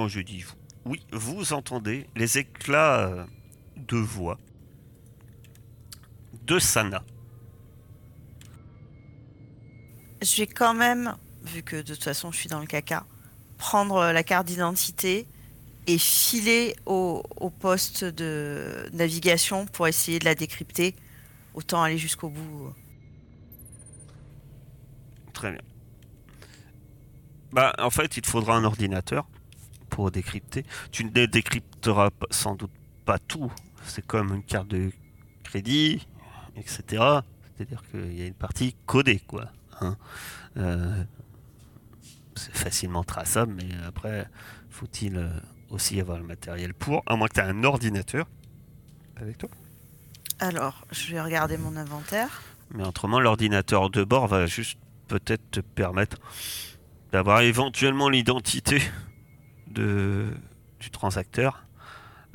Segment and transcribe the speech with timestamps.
[0.00, 0.54] quand je dis vous,
[0.86, 3.24] oui, vous entendez les éclats euh,
[3.76, 4.38] de voix
[6.44, 7.04] de Sana.
[10.22, 13.04] Je vais quand même, vu que de toute façon je suis dans le caca,
[13.58, 15.26] prendre la carte d'identité
[15.86, 20.96] et filer au, au poste de navigation pour essayer de la décrypter.
[21.52, 22.72] Autant aller jusqu'au bout.
[25.34, 25.60] Très bien.
[27.52, 29.26] Bah, en fait, il te faudra un ordinateur
[30.00, 30.64] pour décrypter.
[30.92, 32.70] Tu ne décrypteras sans doute
[33.04, 33.52] pas tout.
[33.84, 34.92] C'est comme une carte de
[35.44, 36.06] crédit,
[36.56, 36.82] etc.
[37.54, 39.48] C'est-à-dire qu'il y a une partie codée, quoi.
[39.82, 39.98] hein.
[40.56, 41.04] Euh,
[42.34, 44.26] c'est facilement traçable, mais après,
[44.70, 45.28] faut-il euh,
[45.68, 48.26] aussi avoir le matériel pour, à moins que tu aies un ordinateur
[49.16, 49.50] avec toi?
[50.38, 52.40] Alors, je vais regarder mon inventaire.
[52.70, 54.78] Mais autrement, l'ordinateur de bord va juste
[55.08, 56.16] peut-être te permettre
[57.12, 58.80] d'avoir éventuellement l'identité
[59.70, 60.34] de,
[60.78, 61.64] du transacteur.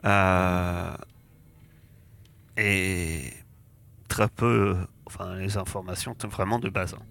[0.06, 0.96] Euh,
[2.58, 3.34] et
[4.08, 6.94] très peu, enfin, les informations vraiment de base.
[6.94, 7.06] hein.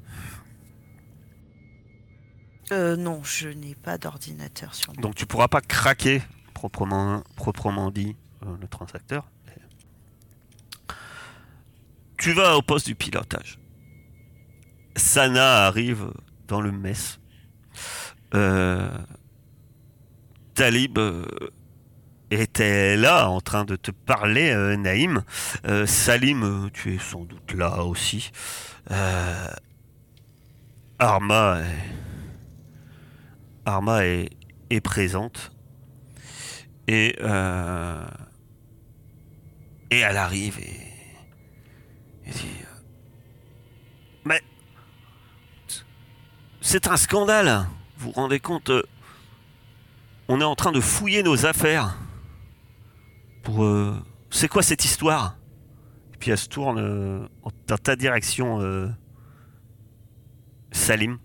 [2.73, 5.03] Euh, non, je n'ai pas d'ordinateur sur moi.
[5.03, 6.23] Donc tu pourras pas craquer
[6.55, 9.29] proprement, proprement dit euh, le transacteur.
[12.17, 13.59] Tu vas au poste du pilotage.
[14.97, 16.11] Sana arrive
[16.49, 17.21] dans le mess.
[18.33, 18.97] Euh,
[20.55, 21.25] Talib euh,
[22.31, 25.25] était là en train de te parler, euh, Naïm.
[25.67, 28.31] Euh, Salim, tu es sans doute là aussi.
[30.99, 31.95] Arma est...
[33.67, 34.31] Arma est,
[34.83, 35.53] présente.
[36.87, 37.17] Et,
[39.91, 40.81] et elle arrive et,
[42.27, 42.59] et dit
[44.27, 44.43] Mais
[46.61, 47.67] c'est un scandale
[47.97, 48.71] Vous vous rendez compte
[50.29, 51.97] On est en train de fouiller nos affaires.
[53.43, 53.65] Pour.
[53.65, 53.95] euh,
[54.31, 55.37] c'est quoi cette histoire?
[56.15, 57.29] Et puis elle se tourne euh,
[57.67, 58.89] dans ta direction, euh,
[60.73, 61.19] Salim.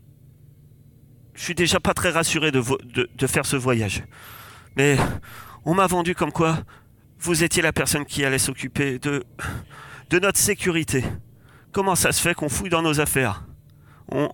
[1.33, 2.61] Je suis déjà pas très rassuré de,
[3.15, 4.03] de, faire ce voyage.
[4.75, 4.97] Mais
[5.63, 6.57] on m'a vendu comme quoi
[7.19, 9.23] vous étiez la personne qui allait s'occuper de,
[10.09, 11.03] de notre sécurité.
[11.71, 13.45] Comment ça se fait qu'on fouille dans nos affaires?
[14.11, 14.29] On,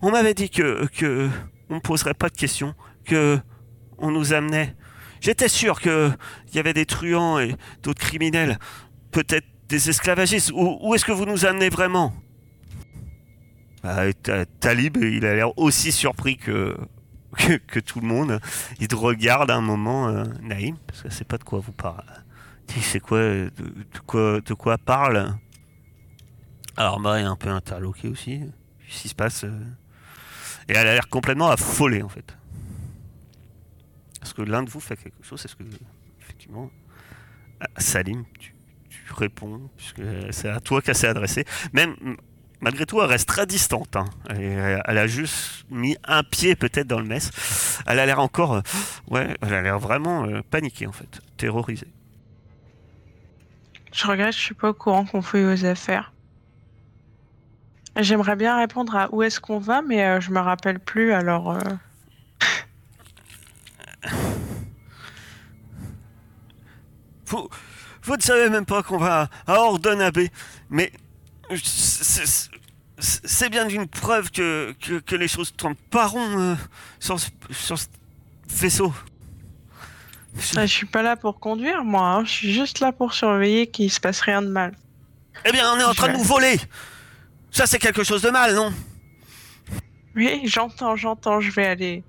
[0.00, 1.28] on- m'avait dit que, que
[1.68, 2.74] on ne poserait pas de questions,
[3.10, 3.40] que
[3.98, 4.74] on nous amenait.
[5.20, 6.10] J'étais sûr que
[6.48, 8.58] il y avait des truands et d'autres criminels,
[9.10, 10.50] peut-être des esclavagistes.
[10.52, 12.14] Où, où est-ce que vous nous amenez vraiment?
[13.82, 16.76] Ah, Ta- Talib, il a l'air aussi surpris que,
[17.36, 18.40] que, que tout le monde.
[18.78, 22.04] Il te regarde un moment, euh, Naïm, parce que c'est pas de quoi vous parle.
[22.76, 25.34] Il c'est quoi, de, de quoi, de quoi parle?
[26.76, 28.40] Arma est un peu interloqué aussi.
[28.86, 29.44] Qu'est-ce qui se passe?
[30.68, 32.36] Et elle a l'air complètement affolée en fait.
[34.22, 35.64] Est-ce que l'un de vous fait quelque chose Est-ce que,
[36.20, 36.70] effectivement,
[37.60, 38.54] ah, Salim, tu,
[39.16, 41.44] réponds, puisque c'est à toi qu'elle s'est adressée.
[41.72, 41.96] Même,
[42.60, 43.96] malgré tout, elle reste très distante.
[43.96, 44.04] hein.
[44.28, 47.82] Elle, elle a juste mis un pied peut-être dans le mess.
[47.86, 48.60] Elle a l'air encore, euh,
[49.08, 51.88] ouais, elle a l'air vraiment euh, paniquée en fait, terrorisée.
[53.92, 56.12] Je regrette, je suis pas au courant qu'on fouille aux affaires.
[57.96, 61.58] J'aimerais bien répondre à où est-ce qu'on va, mais euh, je me rappelle plus, alors...
[67.26, 67.48] Vous,
[68.02, 70.30] vous ne savez même pas qu'on va à Ordonabé,
[70.68, 70.92] mais
[71.62, 72.50] c'est-
[73.50, 76.54] bien d'une preuve que, que, que les choses tournent pas rond euh,
[76.98, 77.86] sur, ce- sur ce
[78.48, 78.92] vaisseau.
[80.36, 82.06] Je suis pas là pour conduire, moi.
[82.08, 82.24] hein.
[82.24, 84.76] Je suis juste là pour surveiller qu'il se passe rien de mal.
[85.44, 86.58] Eh bien, on est en train de nous voler
[87.50, 88.72] Ça, c'est quelque chose de mal, non?
[90.14, 91.40] Oui, j'entends, j'entends.
[91.40, 92.04] Je vais aller...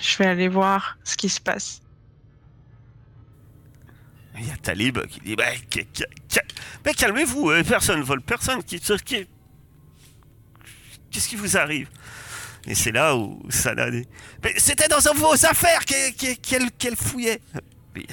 [0.00, 1.80] Je vais aller voir ce qui se passe.
[4.38, 5.44] Il y a Talib qui dit bah,
[6.84, 8.64] Mais calmez-vous, euh, personne vole personne.
[8.64, 9.28] Qui, Qu'est-ce
[11.28, 11.88] qui vous arrive?
[12.66, 14.06] Et c'est là où Sana dit
[14.42, 17.40] Mais c'était dans vos affaires qu'elle fouillait
[17.94, 18.06] Mais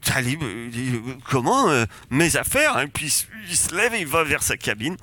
[0.00, 3.12] Talib euh, dit Comment euh, Mes affaires Et puis
[3.48, 4.96] il se- lève et il va vers sa cabine.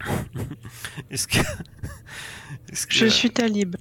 [1.10, 1.38] Est-ce que.
[2.70, 3.74] est-ce que- Je suis Talib.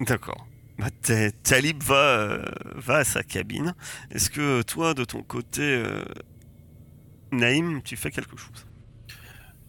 [0.00, 0.46] D'accord.
[0.78, 2.44] Bah, Ta- Talib va, euh,
[2.76, 3.74] va à sa cabine.
[4.10, 6.04] Est-ce que toi, de ton côté, euh,
[7.32, 8.66] Naïm, tu fais quelque chose?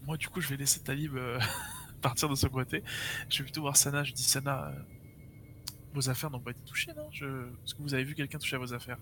[0.06, 1.40] Moi, du coup, je vais laisser Talib euh,
[2.02, 2.84] partir de son côté.
[3.30, 4.04] Je vais plutôt voir Sana.
[4.04, 4.72] Je dis Sana,
[5.94, 7.10] vos affaires n'ont pas été touchées, non?
[7.12, 7.26] Je...
[7.26, 8.98] Est-ce que vous avez vu quelqu'un toucher à vos affaires?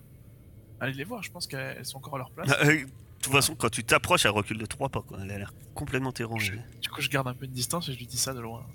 [0.80, 2.50] Allez les voir, je pense qu'elles sont encore à leur place.
[2.62, 2.90] Euh, De
[3.22, 5.02] toute façon, quand tu t'approches, elle recule de trois pas.
[5.02, 5.18] Quoi.
[5.24, 6.60] Elle a l'air complètement Je- terrorisée.
[6.82, 8.66] Du coup, je garde un peu de distance et je lui dis ça de loin.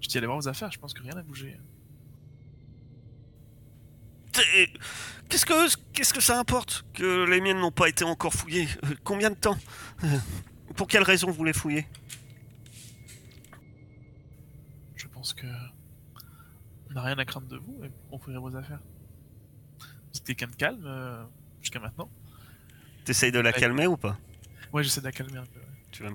[0.00, 1.58] Je dis allez voir vos affaires, je pense que rien n'a bougé.
[5.28, 8.68] Qu'est-ce que qu'est-ce que ça importe que les miennes n'ont pas été encore fouillées?
[8.84, 9.58] Euh, Combien de temps?
[10.04, 10.18] Euh,
[10.76, 11.86] Pour quelle raison vous les fouillez
[14.96, 15.46] Je pense que
[16.88, 18.80] on n'a rien à craindre de vous et on fouillerait vos affaires.
[20.24, 21.24] Quelqu'un de calme euh,
[21.60, 22.08] jusqu'à maintenant.
[23.04, 23.58] T'essayes de la Ouais.
[23.60, 24.16] calmer ou pas?
[24.72, 25.58] Ouais, j'essaie de la calmer un peu.
[25.58, 25.66] ouais.
[25.90, 26.10] tu, vas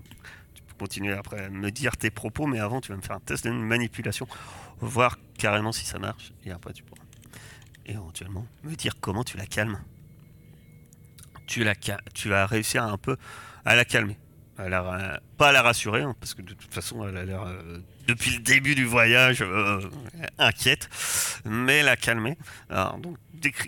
[0.78, 3.46] continuer après à me dire tes propos, mais avant tu vas me faire un test
[3.46, 4.28] de manipulation,
[4.80, 7.06] voir carrément si ça marche, et après tu pourras
[7.86, 9.80] éventuellement me dire comment tu la calmes.
[11.48, 11.76] Tu, la
[12.14, 13.18] tu vas réussir un peu
[13.66, 14.18] à la calmer.
[14.58, 17.44] À la pas à la rassurer, hein, parce que de toute façon elle a l'air,
[17.44, 19.82] euh, depuis le début du voyage, euh,
[20.38, 20.90] inquiète,
[21.44, 22.38] mais la calmer.
[22.70, 23.18] Alors, donc,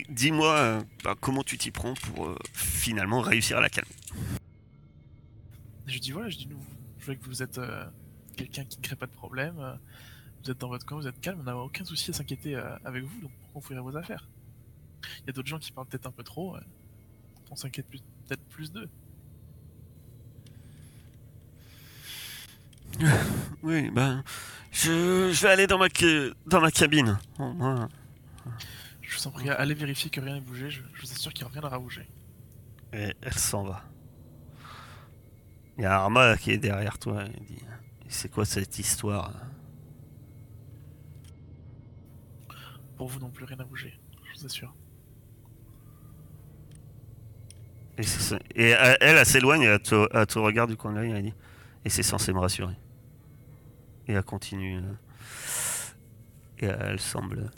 [0.08, 3.94] dis-moi euh, bah, comment tu t'y prends pour finalement réussir à la calmer.
[5.86, 6.58] Je dis voilà, je dis nous,
[6.98, 7.84] je vois que vous êtes euh,
[8.36, 9.58] quelqu'un qui ne crée pas de problème.
[9.58, 9.74] euh,
[10.44, 12.76] vous êtes dans votre coin, vous êtes calme, on n'a aucun souci à s'inquiéter euh,
[12.84, 14.28] avec vous, donc pourquoi on fouillerait vos affaires?
[15.20, 16.60] Il y a d'autres gens qui parlent peut-être un peu trop, euh,
[17.50, 18.88] on s'inquiète plus- peut-être plus d'eux.
[23.62, 24.22] Oui, ben,
[24.70, 25.88] je, je vais aller dans ma,
[26.46, 27.18] dans ma cabine.
[29.02, 31.44] Je vous en prie, allez vérifier que rien n'est bougé, je, je vous assure qu'il
[31.46, 32.08] n'y a rien à bouger.
[32.92, 33.84] Et elle s'en va.
[35.78, 37.24] Il y a Arma qui est derrière toi.
[37.38, 37.62] Il dit
[38.08, 39.32] C'est quoi cette histoire?
[42.96, 43.98] Pour vous non plus, rien à bouger,
[44.34, 44.74] je vous assure.
[47.96, 48.02] Et,
[48.56, 51.34] et elle, elle, s'éloigne, elle te, elle te regarde du coin de l'œil, elle dit
[51.84, 52.74] Et c'est censé me rassurer.
[54.06, 54.78] Et elle continue.
[54.78, 54.94] euh,
[56.60, 57.50] Et elle semble.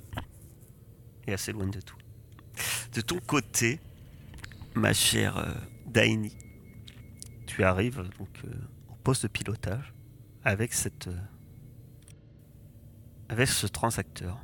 [1.26, 1.96] Et elle s'éloigne de tout.
[2.94, 3.81] De ton côté,
[4.75, 5.52] ma chère euh,
[5.87, 6.37] Daini,
[7.61, 8.49] tu arrives donc euh,
[8.91, 9.93] au poste de pilotage
[10.45, 11.09] avec cette.
[11.09, 11.21] euh,
[13.29, 14.39] avec ce transacteur.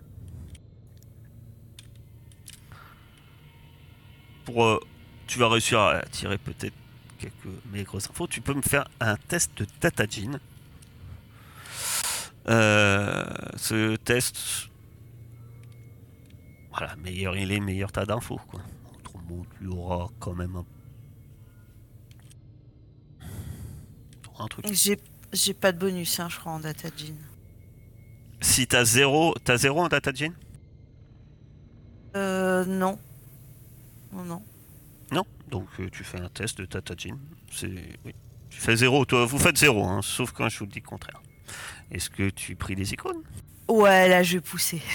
[4.44, 4.64] Pour.
[4.64, 4.80] euh,
[5.26, 6.74] tu vas réussir à tirer peut-être
[7.18, 8.26] quelques maigres infos.
[8.26, 10.38] Tu peux me faire un test de Tatagine.
[12.48, 13.24] Euh,
[13.56, 14.68] ce test,
[16.70, 18.40] voilà, meilleur il est, meilleur tas d'infos.
[18.48, 18.60] Quoi.
[18.94, 20.66] Autrement, tu auras quand même un,
[24.40, 24.66] un truc.
[24.72, 24.98] J'ai
[25.32, 27.16] j'ai pas de bonus, hein, je crois, en data gene.
[28.40, 30.34] Si t'as zéro, t'as zéro en Tatagine
[32.16, 32.98] Euh, non.
[34.12, 34.42] Non, non.
[35.48, 37.18] Donc euh, tu fais un test de Tatagine.
[37.52, 37.70] C'est
[38.04, 38.14] oui.
[38.50, 39.04] Tu fais zéro.
[39.04, 41.22] Toi, vous faites zéro, hein, sauf quand je vous dis le contraire.
[41.92, 43.22] Est-ce que tu pries des icônes?
[43.68, 44.82] Ouais, là, je vais pousser.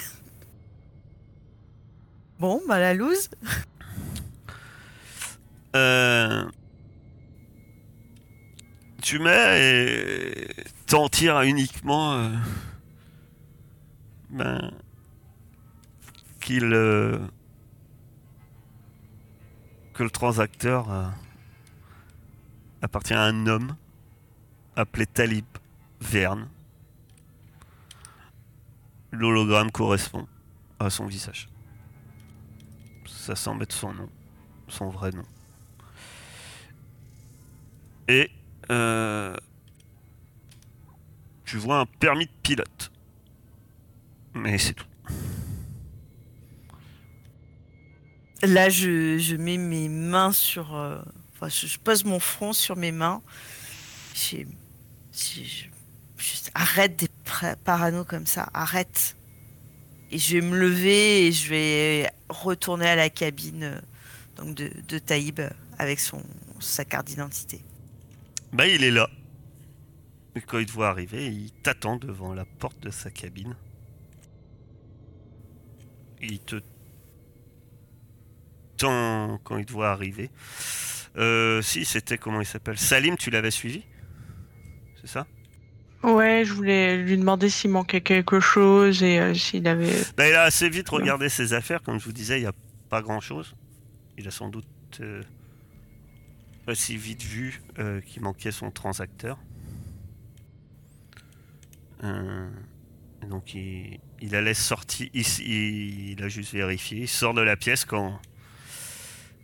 [2.39, 3.29] Bon, bah la loose.
[5.75, 6.43] Euh,
[9.01, 10.47] tu mets et
[10.85, 12.29] t'en tires uniquement euh,
[14.29, 14.71] ben,
[16.39, 17.19] qu'il euh,
[19.93, 21.07] que le transacteur euh,
[22.81, 23.75] appartient à un homme
[24.75, 25.45] appelé Talib
[25.99, 26.47] Verne.
[29.11, 30.27] L'hologramme correspond
[30.79, 31.49] à son visage.
[33.05, 34.09] Ça semble être son nom,
[34.67, 35.25] son vrai nom.
[38.07, 38.31] Et
[38.71, 39.35] euh,
[41.45, 42.91] tu vois un permis de pilote.
[44.33, 44.85] Mais c'est tout.
[48.43, 50.75] Là, je, mets mes mains sur.
[50.75, 51.01] euh,
[51.35, 53.21] Enfin, je, pose mon front sur mes mains.
[54.15, 54.47] J'ai.
[56.53, 57.09] arrête des
[57.63, 59.15] parano comme ça, arrête.
[60.11, 63.79] Et je vais me lever et je vais retourner à la cabine euh,
[64.35, 65.39] donc de, de Taïb
[65.77, 66.21] avec son,
[66.59, 67.63] sa carte d'identité.
[68.53, 69.09] Bah il est là.
[70.35, 73.55] Et quand il te voit arriver, il t'attend devant la porte de sa cabine.
[76.21, 76.61] Il te
[78.77, 80.29] tend quand il te voit arriver.
[81.17, 82.77] Euh, si, c'était comment il s'appelle?
[82.77, 83.83] Salim, tu l'avais suivi?
[85.01, 85.27] C'est ça?
[86.03, 89.91] Ouais, je voulais lui demander s'il manquait quelque chose et euh, s'il avait.
[90.17, 92.53] Bah, il a assez vite regardé ses affaires, comme je vous disais, il n'y a
[92.89, 93.55] pas grand chose.
[94.17, 94.65] Il a sans doute
[94.99, 95.21] euh,
[96.67, 99.37] aussi vite vu euh, qu'il manquait son transacteur.
[102.03, 102.49] Euh,
[103.29, 107.33] donc il, il la laisse sortir, il, s- il- il a juste vérifié, il sort
[107.33, 108.19] de la pièce quand,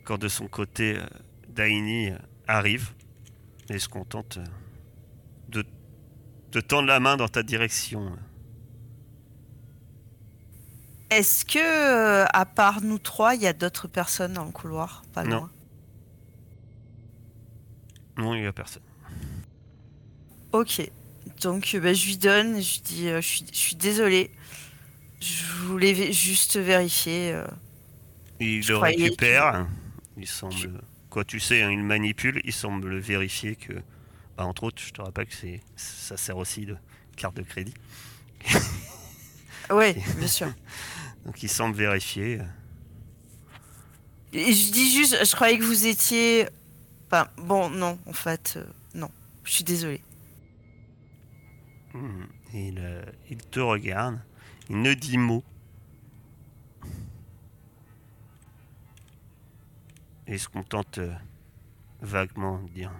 [0.04, 1.06] quand de son côté euh,
[1.50, 2.12] Daini
[2.48, 2.92] arrive
[3.70, 4.40] et se contente
[5.50, 5.64] de,
[6.52, 8.18] de tendre la main dans ta direction.
[11.10, 15.04] Est-ce que, à part nous trois, il y a d'autres personnes dans le couloir?
[15.14, 15.40] Pas loin.
[15.42, 15.50] Non,
[18.18, 18.84] il n'y a personne.
[20.52, 20.90] Ok.
[21.42, 24.32] Donc bah, je lui donne, je dis je suis, je suis désolée.
[25.20, 27.36] Je voulais juste vérifier.
[28.40, 29.68] il le récupère.
[30.18, 30.82] Il semble.
[31.10, 32.42] Quoi, tu sais, hein, il manipule.
[32.44, 33.74] Il semble vérifier que.
[34.38, 36.78] Bah, entre autres, je te rappelle que c'est ça sert aussi de
[37.16, 37.74] carte de crédit.
[39.72, 40.54] oui, bien sûr.
[41.26, 42.40] Donc il semble vérifier.
[44.34, 46.48] Et je dis juste, je croyais que vous étiez.
[47.10, 49.10] Enfin, bon, non, en fait, euh, non.
[49.46, 50.04] Je suis désolé.
[51.94, 54.22] Hmm, il, euh, il te regarde.
[54.70, 55.42] Il ne dit mot.
[60.28, 61.16] Il se contente euh,
[62.02, 62.92] vaguement de dire.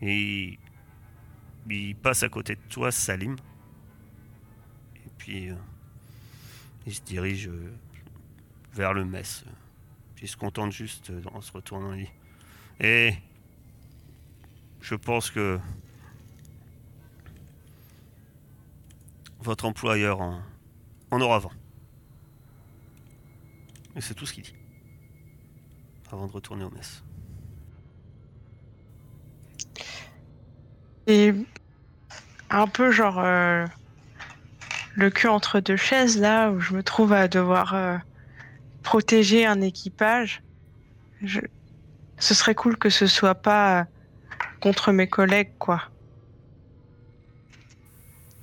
[0.00, 0.56] Et
[1.68, 3.34] il, passe à côté de toi, Salim.
[4.94, 5.48] Et puis
[6.86, 7.50] il se dirige
[8.72, 9.44] vers le mess.
[10.22, 11.92] Il se contente juste en se retournant.
[11.92, 12.08] Il
[12.80, 13.14] Et
[14.80, 15.58] je pense que
[19.40, 20.40] votre employeur en,
[21.20, 21.52] aura vent.
[23.96, 24.54] Et c'est tout ce qu'il dit.
[26.10, 27.04] Avant de retourner au mess.
[31.06, 31.34] Et
[32.48, 33.66] un peu genre euh,
[34.94, 37.96] le cul entre deux chaises là où je me trouve à devoir euh,
[38.82, 40.42] protéger un équipage.
[41.22, 41.40] Je...
[42.20, 43.86] Ce serait cool que ce soit pas
[44.60, 45.82] contre mes collègues, quoi.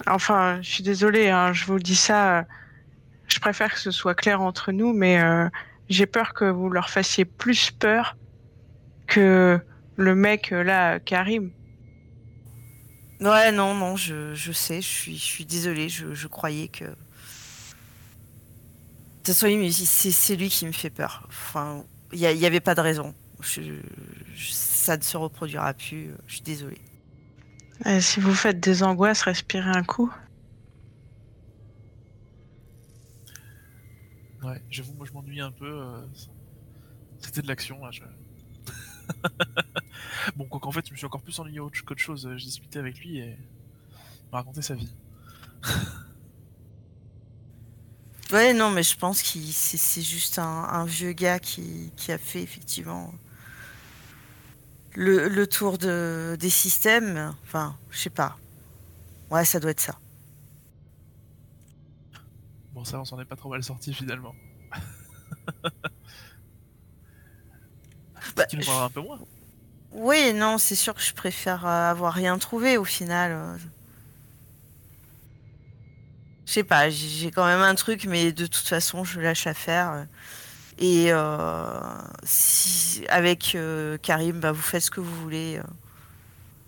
[0.06, 2.46] Enfin, je suis désolée, hein, je vous dis ça.
[3.28, 5.48] Je préfère que ce soit clair entre nous, mais euh,
[5.90, 8.18] j'ai peur que vous leur fassiez plus peur
[9.06, 9.60] que
[9.96, 11.52] le mec là, Karim.
[13.22, 16.86] Ouais, non, non, je, je sais, je suis, je suis désolée, je, je croyais que
[19.28, 21.24] toute façon, c'est lui qui me fait peur.
[21.28, 23.14] Enfin, il n'y avait pas de raison.
[23.42, 26.12] Ça ne se reproduira plus.
[26.28, 26.82] Je suis désolée.
[28.00, 30.12] si vous faites des angoisses, respirez un coup.
[34.44, 35.66] Ouais, j'avoue, moi je m'ennuie un peu.
[35.66, 36.02] Euh,
[37.20, 37.92] c'était de l'action là.
[37.92, 38.04] Je...
[40.36, 42.30] bon, quoi qu'en fait, je me suis encore plus ennuyé qu'autre chose.
[42.36, 44.94] J'ai discuté avec lui et il m'a raconté sa vie.
[48.32, 53.14] Ouais, non, mais je pense que c'est juste un, vieux gars qui, a fait effectivement
[54.98, 57.34] le, tour de, des systèmes.
[57.44, 58.38] Enfin, je sais pas.
[59.30, 60.00] Ouais, ça doit être ça.
[62.74, 64.34] Bon, ça, on s'en est pas trop mal sorti finalement.
[68.36, 69.20] bah, tu nous un peu moins?
[69.92, 73.32] Oui, non, c'est sûr que je préfère euh, avoir rien trouvé au final.
[73.32, 73.58] Euh.
[76.46, 80.08] Je sais pas, j'ai quand même un truc, mais de toute façon, je lâche faire.
[80.80, 81.80] Et euh,
[82.24, 85.58] si, avec euh, Karim, bah, vous faites ce que vous voulez.
[85.58, 85.64] Euh.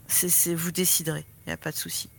[0.07, 2.09] C'est, vous déciderez, il n'y a pas de souci.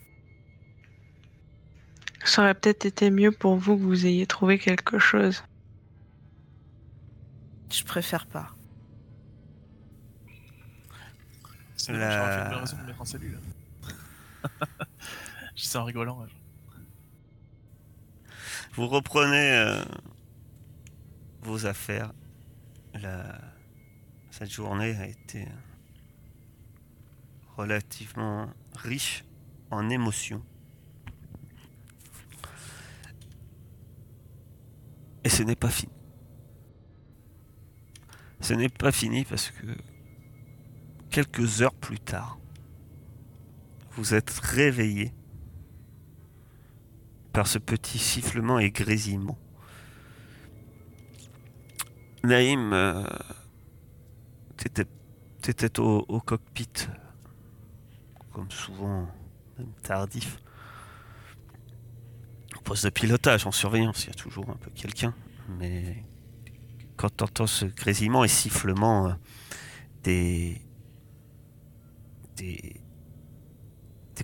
[2.25, 5.43] Ça aurait peut-être été mieux pour vous que vous ayez trouvé quelque chose.
[7.73, 8.55] Je préfère pas.
[11.77, 12.49] C'est la...
[12.51, 13.41] fait raison de mettre en cellule.
[15.57, 16.27] Je sais en rigolant.
[18.75, 19.83] Vous reprenez euh,
[21.59, 22.13] affaires.
[24.31, 25.47] Cette journée a été
[27.57, 29.25] relativement riche
[29.71, 30.43] en émotions.
[35.25, 35.93] Et ce n'est pas fini.
[38.41, 39.67] Ce n'est pas fini parce que
[41.11, 42.39] quelques heures plus tard,
[43.93, 45.13] vous êtes réveillé
[47.33, 49.39] par ce petit sifflement et grésillement.
[52.23, 53.03] Naïm, euh,
[54.57, 56.69] t'étais, au, cockpit,
[58.33, 59.09] comme souvent,
[59.59, 60.39] même tardif.
[62.57, 65.15] Au poste de pilotage, en surveillance, il y a toujours un peu quelqu'un,
[65.59, 66.05] mais
[66.97, 69.13] quand t'entends ce grésillement et sifflement euh,
[70.03, 70.61] des,
[72.37, 72.77] des,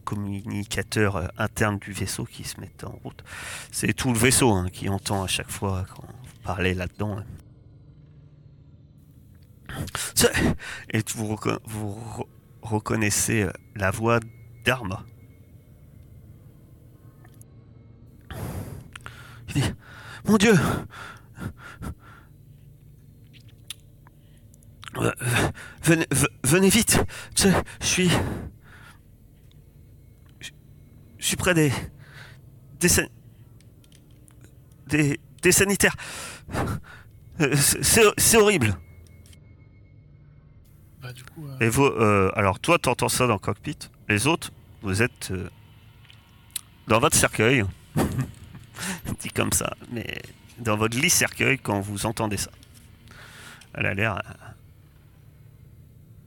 [0.05, 3.25] communicateurs euh, internes du vaisseau qui se mettent en route.
[3.73, 7.17] C'est tout le vaisseau hein, qui entend à chaque fois quand vous parlez là-dedans.
[7.17, 7.25] Hein.
[10.91, 12.25] Et vous, vous
[12.63, 14.21] reconnaissez euh, la voix
[14.65, 15.05] d'Arma.
[20.27, 20.55] Mon Dieu
[24.99, 25.13] euh,
[25.83, 27.05] venez, vite
[27.37, 27.49] Je
[27.81, 28.11] suis.
[30.41, 31.73] Je suis près des.
[32.81, 32.89] des.
[35.43, 35.97] des, sanitaires.
[37.41, 38.79] Euh, c'est horrible.
[41.07, 43.79] Bah, du coup, euh, Et vous, euh, alors toi, t'entends ça dans le cockpit.
[44.09, 44.51] Les autres,
[44.83, 45.33] vous êtes
[46.89, 47.65] dans votre cercueil,
[49.21, 50.21] dit comme ça, mais
[50.59, 52.51] dans votre lit cercueil quand vous entendez ça.
[53.75, 54.15] Elle a l'air.
[54.17, 54.33] euh,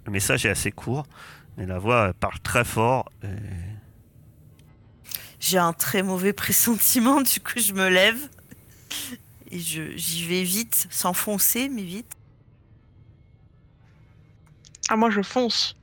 [0.06, 1.06] Le message est assez court,
[1.58, 3.12] mais la voix parle très fort.
[3.24, 3.28] et-
[5.40, 8.20] J'ai un très mauvais pressentiment, du coup je me lève
[9.52, 12.16] et je j'y vais vite, sans foncer, mais vite.
[14.90, 15.76] Ah, moi, je fonce.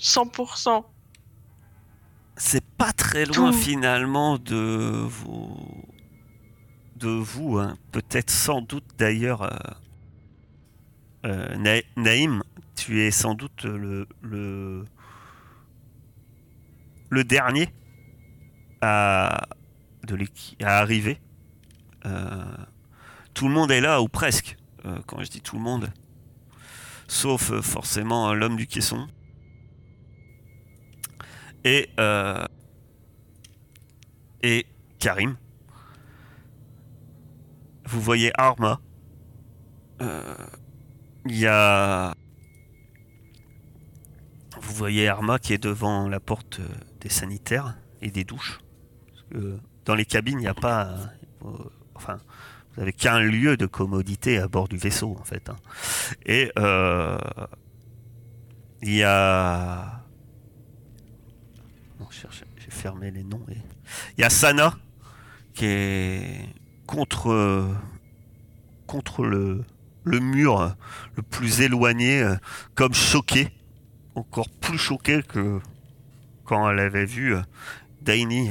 [0.00, 0.84] 100%.
[2.38, 3.56] C'est pas très loin Tout.
[3.56, 5.56] finalement de vous.
[6.96, 7.76] De vous, hein.
[7.92, 9.42] peut-être sans doute d'ailleurs.
[9.42, 9.56] euh,
[11.26, 12.42] euh, Na- Naïm,
[12.74, 14.06] tu es sans doute le.
[14.22, 14.84] le,
[17.10, 17.68] le dernier
[18.80, 19.46] à,
[20.04, 20.18] de
[20.62, 21.20] à arriver.
[22.04, 22.44] Euh,
[23.34, 24.56] tout le monde est là, ou presque.
[25.06, 25.90] Quand je dis tout le monde.
[27.08, 29.06] Sauf euh, forcément euh, l'homme du caisson.
[31.64, 32.44] Et, euh,
[34.42, 34.66] et
[34.98, 35.36] Karim.
[37.86, 38.80] Vous voyez Arma.
[40.00, 42.14] Il y a.
[44.60, 46.60] Vous voyez Arma qui est devant la porte
[47.00, 48.60] des sanitaires et des douches.
[49.84, 51.10] Dans les cabines, il n'y a pas.
[51.94, 52.18] enfin,
[52.76, 55.48] vous n'avez qu'un lieu de commodité à bord du vaisseau, en fait.
[55.48, 55.56] hein.
[56.26, 57.16] Et euh,
[58.82, 60.02] il y a.
[62.10, 63.44] Cherche- j'ai fermé les noms.
[63.50, 63.56] et-
[64.16, 64.74] Il y a Sana
[65.54, 66.48] qui est
[66.86, 67.74] contre,
[68.86, 69.64] contre le,
[70.04, 70.74] le mur
[71.16, 72.26] le plus éloigné,
[72.74, 73.48] comme choquée,
[74.14, 75.60] encore plus choquée que
[76.44, 77.42] quand elle avait vu euh,
[78.02, 78.50] Daini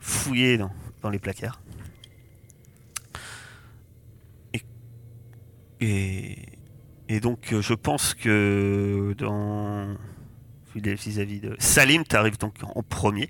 [0.00, 0.72] fouiller dans,
[1.02, 1.60] dans les placards.
[5.82, 9.96] Et, donc, euh, je pense que dans
[10.74, 13.28] vis-à-vis de Salim, tu arrives donc en premier.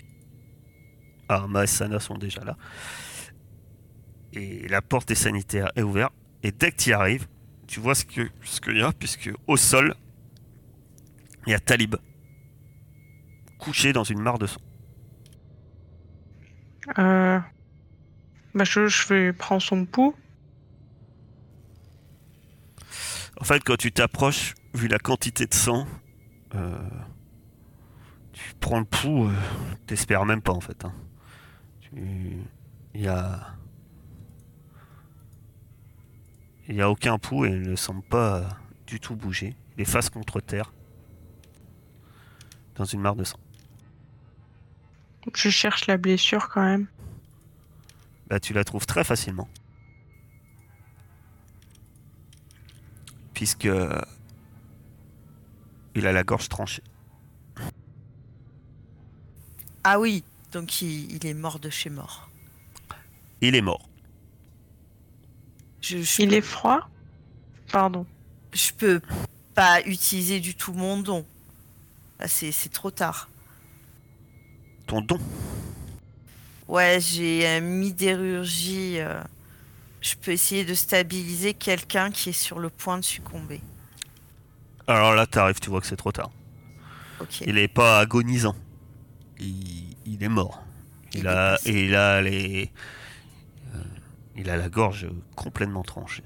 [1.27, 2.57] Arma et Sana sont déjà là.
[4.33, 6.13] Et la porte des sanitaires est ouverte.
[6.43, 7.27] Et dès que tu y arrives,
[7.67, 9.95] tu vois ce que ce qu'il y a, puisque au sol,
[11.45, 11.95] il y a Talib.
[13.57, 14.61] Couché dans une mare de sang.
[16.97, 17.39] Euh...
[18.53, 20.15] Bah, je, je vais prendre son pouls.
[23.43, 25.85] En fait, quand tu t'approches, vu la quantité de sang,
[26.55, 26.77] euh,
[28.31, 29.33] tu prends le pouls, euh,
[29.85, 30.85] t'espères même pas en fait.
[30.85, 30.93] hein.
[31.81, 32.37] Tu-
[32.95, 33.49] Il y a.
[36.69, 38.43] Il n'y a aucun pouls et il ne semble pas euh,
[38.87, 39.57] du tout bouger.
[39.75, 40.71] Il est face contre terre.
[42.75, 43.39] Dans une mare de sang.
[45.35, 46.87] Je cherche la blessure quand même.
[48.27, 49.49] Bah, tu la trouves très facilement.
[53.43, 53.67] Puisque.
[55.95, 56.81] Il a la gorge tranchée.
[59.83, 62.29] Ah oui, donc il, il est mort de chez mort.
[63.41, 63.89] Il est mort.
[65.81, 66.87] Je, je, Il est froid?
[67.69, 68.05] Pardon.
[68.53, 69.01] je peux
[69.53, 71.25] pas utiliser du tout mon don.
[72.21, 73.27] Là, c'est c'est trop tard.
[74.87, 75.19] Ton don?
[76.69, 79.01] Ouais, j'ai euh, midérurgie.
[79.01, 79.21] euh,
[80.03, 83.61] je peux essayer de stabiliser quelqu'un qui est sur le point de succomber.
[84.85, 86.29] Alors là, t'arrives, tu vois que c'est trop tard.
[87.41, 88.55] Il est pas agonisant.
[89.39, 90.61] Il, il est mort.
[91.13, 92.69] Il, a, et il a les,
[93.73, 93.83] euh,
[94.35, 96.23] il a la gorge complètement tranchée.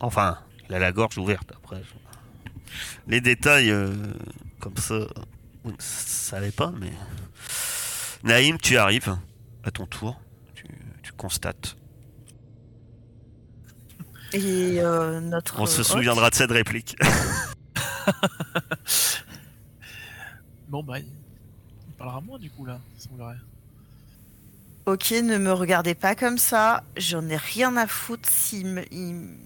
[0.00, 0.38] Enfin,
[0.68, 1.52] il a la gorge ouverte.
[1.56, 1.80] Après,
[3.06, 3.94] les détails euh,
[4.60, 5.06] comme ça,
[5.62, 6.92] vous ne savez pas, mais
[8.24, 9.16] Naïm, tu arrives
[9.62, 10.20] à ton tour.
[10.54, 10.66] Tu,
[11.02, 11.76] tu constates.
[14.34, 15.60] Et euh, notre.
[15.60, 16.96] On se hôte, souviendra de cette réplique.
[20.68, 21.06] Bon, bah, il,
[21.96, 23.36] parlera moins du coup là, semblerait.
[24.86, 26.82] Ok, ne me regardez pas comme ça.
[26.96, 29.36] J'en ai rien à foutre si me- il-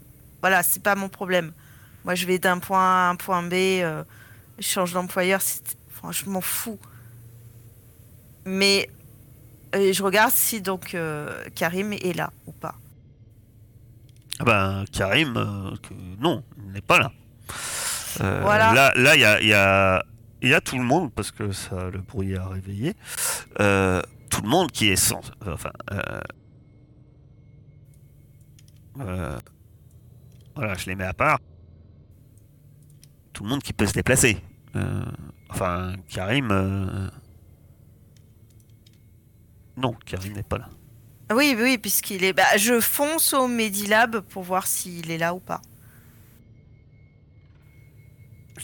[0.41, 1.53] Voilà, c'est pas mon problème.
[2.05, 3.53] Moi, je vais d'un point A à un point B.
[3.55, 4.03] euh,
[4.59, 5.41] je change d'employeur.
[5.43, 6.79] c'est- Enfin, je m'en fous.
[8.45, 8.89] Mais
[9.75, 12.77] euh, je regarde si donc euh, Karim est là ou pas.
[14.41, 17.13] Ah ben, Karim, euh, que- non, il n'est pas là.
[18.21, 18.73] Euh, Voilà.
[18.73, 20.03] Là, là, il y a, y, a,
[20.43, 22.95] y a tout le monde parce que ça, le bruit a réveillé.
[23.61, 25.71] Euh, tout le monde qui est sans, enfin,
[30.55, 31.39] voilà, je les mets à part.
[33.33, 34.39] Tout le monde qui peut se déplacer.
[35.51, 36.49] Enfin, Karim,
[39.77, 40.69] non, Karim n'est pas là.
[41.31, 42.33] Oui, oui, puisqu'il est.
[42.33, 45.61] Bah, je fonce au Medilab pour voir s'il est là ou pas.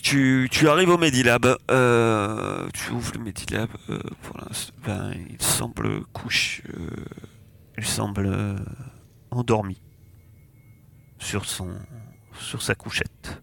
[0.03, 6.05] Tu, arrives au Medilab, euh, tu ouvres le Medilab, euh, pour l'instant, ben, il semble
[6.13, 6.91] couche, euh,
[7.79, 8.57] il semble
[9.31, 9.81] endormi
[11.19, 11.71] sur son,
[12.39, 13.41] sur sa couchette.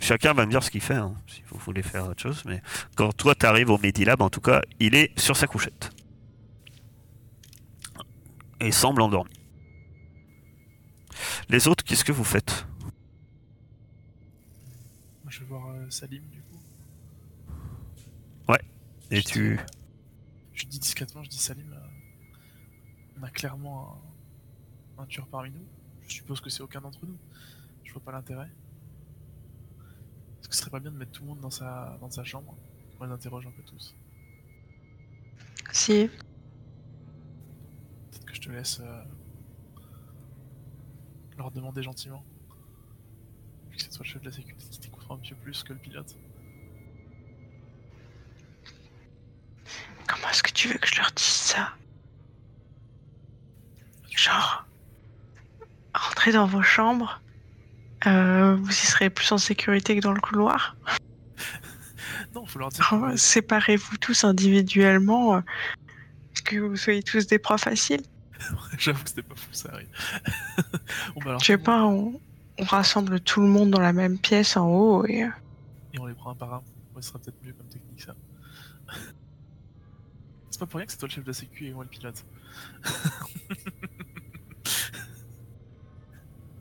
[0.00, 2.60] Chacun va me dire ce qu'il fait, hein, si vous voulez faire autre chose, mais
[2.96, 5.90] quand toi t'arrives au Medilab, en tout cas, il est sur sa couchette
[8.60, 9.30] et semble endormi.
[11.48, 12.66] Les autres, qu'est-ce que vous faites?
[15.22, 16.44] Moi, je vais voir euh, Salim, du coup.
[19.10, 19.62] Et Je tu, dis-
[20.52, 21.78] Je dis discrètement, je dis Salim, euh,
[23.18, 23.98] on a clairement
[24.98, 25.64] un, un tueur parmi nous.
[26.06, 27.16] Je suppose que c'est aucun d'entre nous.
[27.84, 28.50] Je vois pas l'intérêt.
[30.40, 32.22] Est-ce que ce serait pas bien de mettre tout le monde dans sa, dans sa
[32.22, 32.54] chambre?
[33.00, 33.94] On les interroge un peu tous.
[35.72, 36.10] Si.
[38.48, 39.02] Te laisse euh,
[41.36, 42.24] leur demander gentiment.
[43.70, 45.62] Vu que c'est toi le chef de la sécurité qui t'écoutera un petit peu plus
[45.62, 46.16] que le pilote.
[50.06, 51.74] Comment est-ce que tu veux que je leur dise ça?
[54.16, 54.64] Genre,
[55.92, 57.20] rentrez dans vos chambres.
[58.06, 60.74] euh, vous y serez plus en sécurité que dans le couloir?
[62.34, 63.12] Non, faut leur dire.
[63.16, 65.36] Séparez-vous tous individuellement.
[65.36, 65.40] euh,
[66.44, 68.02] que vous soyez tous des profs faciles.
[68.78, 69.88] J'avoue que c'était pas fou, ça arrive.
[71.14, 72.20] bon, bah alors, Je sais pas, on,
[72.58, 75.24] on rassemble tout le monde dans la même pièce en haut et.
[75.24, 75.28] euh,
[75.94, 76.58] Et on les prend un par un.
[76.94, 78.14] Ouais, ce sera peut-être mieux comme technique, ça.
[80.50, 81.90] c'est pas pour rien que c'est toi le chef de la sécu et moi le
[81.90, 82.24] pilote.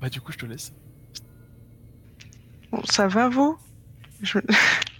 [0.01, 0.73] bah, du coup, je te laisse.
[2.71, 3.57] Bon, ça va vous?
[4.21, 4.39] Je...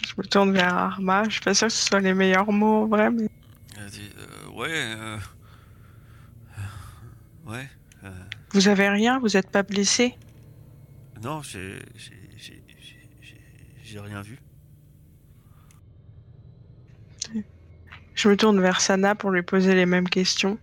[0.07, 1.23] je me tourne vers Arma.
[1.25, 3.29] Je suis pas sûre que ce soit les meilleurs mots en vrai, mais.
[3.77, 5.17] Euh, ouais, euh,
[7.47, 7.69] ouais.
[8.03, 8.09] euh,
[8.51, 10.15] Vous avez rien Vous êtes pas blessé?
[11.23, 11.79] Non, j'ai,
[13.99, 14.39] rien vu.
[18.13, 20.57] Je me tourne vers Sana pour lui poser les mêmes questions.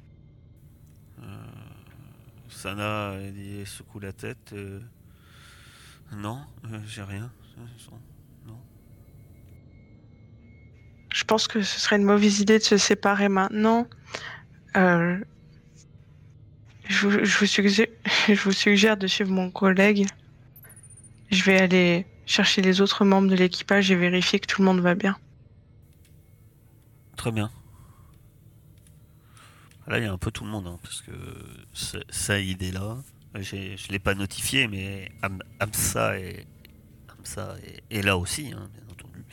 [1.20, 1.24] Euh,
[2.48, 4.52] Sana, elle secoue la tête.
[4.52, 4.80] euh,
[6.16, 7.30] non, euh, j'ai rien.
[8.46, 8.58] Non.
[11.12, 13.86] Je pense que ce serait une mauvaise idée de se séparer maintenant.
[16.88, 20.06] Je, vous, suggère, de suivre mon collègue.
[21.30, 24.80] Je vais aller chercher les autres membres de l'équipage et vérifier que tout le monde
[24.80, 25.16] va bien.
[27.16, 27.50] Très bien.
[29.86, 31.12] Là, il y a un peu tout le monde, hein, parce que
[31.72, 32.98] Sa- Saïd est là.
[33.34, 36.46] Je ne l'ai pas notifié, mais Am- Amsa, est,
[37.18, 37.56] Amsa
[37.90, 39.24] là aussi, hein, bien entendu.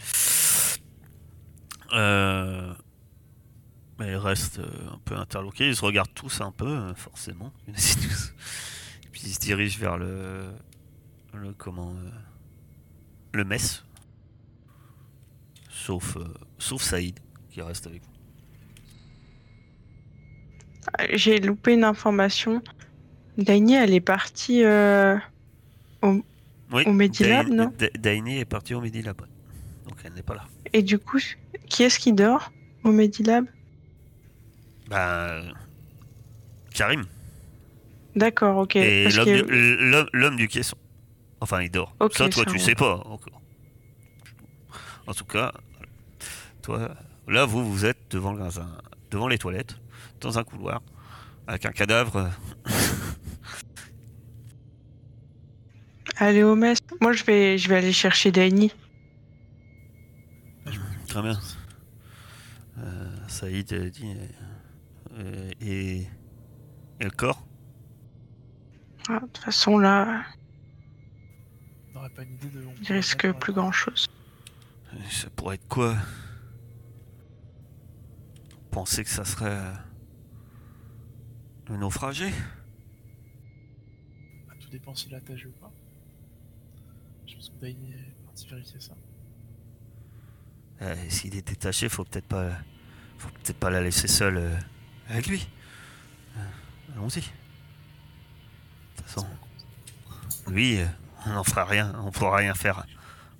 [1.93, 2.70] Euh,
[4.01, 5.67] mais ils restent euh, un peu interloqués.
[5.67, 7.53] Ils se regardent tous un peu, euh, forcément.
[7.67, 7.71] Et
[9.11, 10.51] puis ils se dirigent vers le,
[11.33, 12.09] le comment, euh,
[13.33, 13.83] le mess.
[15.69, 16.23] Sauf, euh,
[16.57, 18.07] sauf Saïd qui reste avec vous.
[21.13, 22.61] J'ai loupé une information.
[23.37, 24.63] Daini, elle est partie.
[24.63, 25.15] euh,
[26.03, 29.21] Oui, Au Medilab, non Da- Daini est partie au Medilab.
[29.87, 30.43] Donc elle n'est pas là.
[30.73, 31.19] Et du coup,
[31.69, 32.51] qui est-ce qui dort
[32.83, 33.45] au Medilab?
[34.91, 35.53] Ben.
[36.73, 37.05] Karim.
[38.15, 38.75] D'accord, ok.
[38.75, 40.75] et l'homme que- du- caisson.
[41.39, 41.95] Enfin, il dort.
[42.17, 42.63] Ça, toi, ça tu va.
[42.63, 43.41] sais pas encore.
[45.07, 45.53] En tout cas,
[46.61, 46.93] toi,
[47.27, 48.43] là, vous, vous êtes devant, le-
[49.09, 49.75] devant les toilettes,
[50.19, 50.81] dans un couloir,
[51.47, 52.29] avec un cadavre.
[56.17, 56.79] Allez au mess.
[56.99, 58.31] Moi, je vais, je vais aller chercher.
[60.65, 61.39] Bah, m'occupe Très bien.
[62.77, 64.05] Euh, Saïd euh, dit.
[64.15, 64.27] euh,
[65.61, 66.01] et,
[66.99, 67.45] et le corps
[69.09, 70.23] Ah, De toute façon, là,
[71.89, 72.63] On n'aurait pas une idée de.
[72.81, 74.07] il risque plus un- grand-chose.
[75.09, 75.93] Ça pourrait être quoi?
[78.49, 79.73] Vous pensez que ça serait euh,
[81.69, 82.29] le naufragé?
[84.47, 85.71] Bah, tout dépend s'il a attaché ou pas.
[87.27, 88.93] Je pense que Daini est parti vérifier ça.
[90.81, 92.49] Euh, S'il est détaché, faut peut-être pas,
[93.17, 94.57] faut peut-être pas la laisser seule euh,
[95.11, 95.47] avec lui.
[96.37, 96.41] Euh,
[96.93, 97.19] Allons-y.
[97.21, 97.25] De
[98.97, 99.27] toute façon,
[100.47, 100.85] lui, euh,
[101.25, 102.85] on n'en fera rien, on pourra rien faire,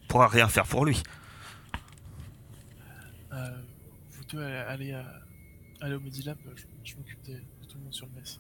[0.04, 1.02] on pourra rien faire pour lui.
[3.34, 3.62] Euh,
[4.12, 5.22] vous deux allez, à-
[5.82, 7.36] allez au Medilab, je, je m'occupe de
[7.68, 8.40] tout le monde sur le mess.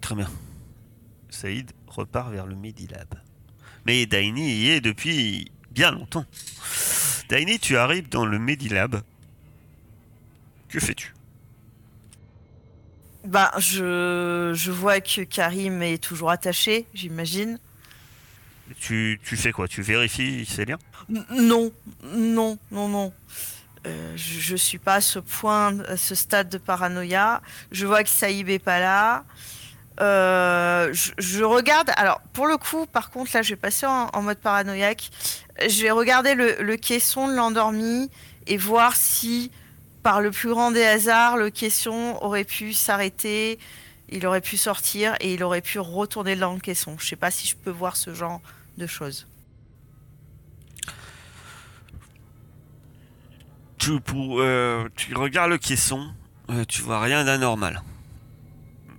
[0.00, 0.30] Très bien.
[1.28, 3.14] Saïd repart vers le Medilab.
[3.84, 6.24] Mais Daini y est depuis bien longtemps.
[7.28, 9.02] Daini, tu arrives dans le Medilab.
[10.68, 11.12] Que fais-tu?
[13.28, 17.58] Bah, je, je vois que Karim est toujours attaché, j'imagine.
[18.80, 19.68] Tu, tu fais quoi?
[19.68, 20.78] Tu vérifies ces liens
[21.10, 21.70] N- Non,
[22.04, 23.12] non, non, non.
[23.86, 27.42] Euh, je, je suis pas à ce point, à ce stade de paranoïa.
[27.70, 29.24] Je vois que Saïb est pas là.
[30.00, 31.90] Euh, je, je regarde.
[31.96, 35.10] Alors, pour le coup, par contre, là, je vais passer en, en mode paranoïaque.
[35.68, 38.10] Je vais regarder le, le caisson de l'endormi
[38.46, 39.50] et voir si,
[40.08, 43.58] par le plus grand des hasards, le caisson aurait pu s'arrêter,
[44.08, 46.96] il aurait pu sortir et il aurait pu retourner dans le caisson.
[46.98, 48.40] Je sais pas si je peux voir ce genre
[48.78, 49.26] de choses.
[53.76, 56.10] tu, pour, euh, tu regardes le caisson,
[56.48, 57.82] euh, tu vois rien d'anormal.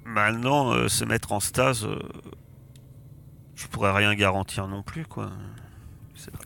[0.06, 1.98] Maintenant, euh, se mettre en stase, euh,
[3.56, 5.32] je pourrais rien garantir non plus, quoi.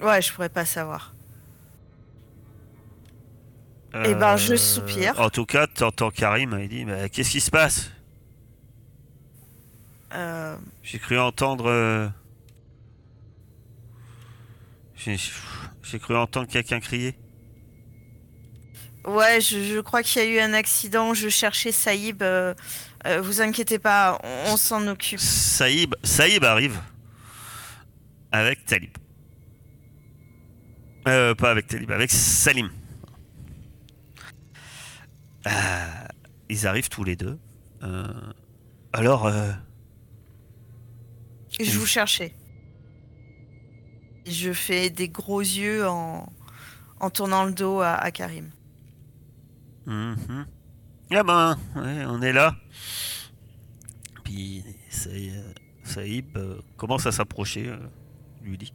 [0.01, 1.12] Ouais, je pourrais pas savoir.
[4.05, 5.19] Eh ben, je soupire.
[5.19, 7.91] En tout cas, t'entends Karim, il dit Mais Qu'est-ce qui se passe
[10.13, 11.65] Euh, J'ai cru entendre.
[11.69, 12.07] euh,
[14.95, 15.17] J'ai
[15.83, 17.15] j'ai cru entendre quelqu'un crier.
[19.05, 21.13] ouais, je, je crois qu'il y a eu un accident.
[21.13, 22.23] Je cherchais Saïb.
[22.23, 22.53] euh,
[23.05, 25.19] euh, vous inquiétez pas, on, on s'en occupe.
[25.19, 26.79] Saïb, Saïb arrive
[28.31, 28.91] avec Talib.
[31.07, 32.71] Euh, pas avec Talib, avec Salim.
[35.47, 35.87] Euh,
[36.49, 37.39] ils arrivent tous les deux.
[37.83, 38.03] Euh,
[38.93, 39.51] alors, euh,
[41.59, 42.35] Je vous cherchais.
[44.25, 46.31] Je fais des gros yeux en,
[46.99, 48.49] en tournant le dos à, à Karim.
[49.85, 50.45] mhm.
[51.11, 52.55] ah ben, ouais, on est là.
[54.23, 54.63] Puis
[55.07, 55.53] euh,
[55.83, 57.77] Saïb euh, commence à s'approcher, euh,
[58.41, 58.73] lui dit,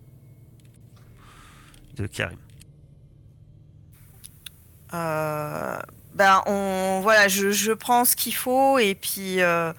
[1.97, 2.39] de Karim.
[4.95, 5.79] Euh,
[6.19, 9.73] ben, on, voilà, je, je prends ce qu'il faut et puis, euh,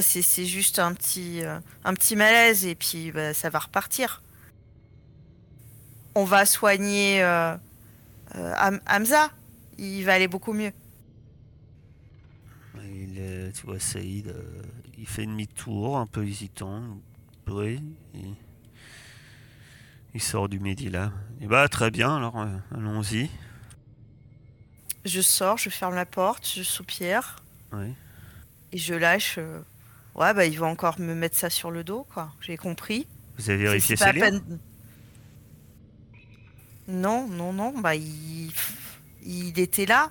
[0.00, 4.20] c'est, juste un petit, euh, un petit malaise et puis bah, ça va repartir.
[6.16, 7.54] On va soigner euh,
[8.34, 9.30] euh, Ham- Hamza.
[9.78, 10.72] Il va aller beaucoup mieux.
[12.82, 14.34] Il, est- tu vois, Saïd,
[14.98, 16.82] il fait demi-tour, un peu hésitant.
[17.46, 17.80] Oui,
[20.14, 21.12] il, sort du Mehdi là.
[21.40, 22.44] Et bah, très bien, alors
[22.74, 23.30] allons-y.
[25.06, 27.36] Je sors, je ferme la porte, je soupire
[27.72, 27.92] Oui.
[28.72, 29.36] et je lâche.
[29.38, 29.60] euh,
[30.16, 32.32] ouais, bah, il va encore me mettre ça sur le dos, quoi.
[32.40, 33.06] J'ai compris.
[33.38, 34.40] Vous avez vérifié c'est pas ses à liens?
[34.40, 34.58] Peine-
[36.88, 37.78] Non, non, non.
[37.78, 38.52] Bah, il...
[39.24, 40.10] il était là.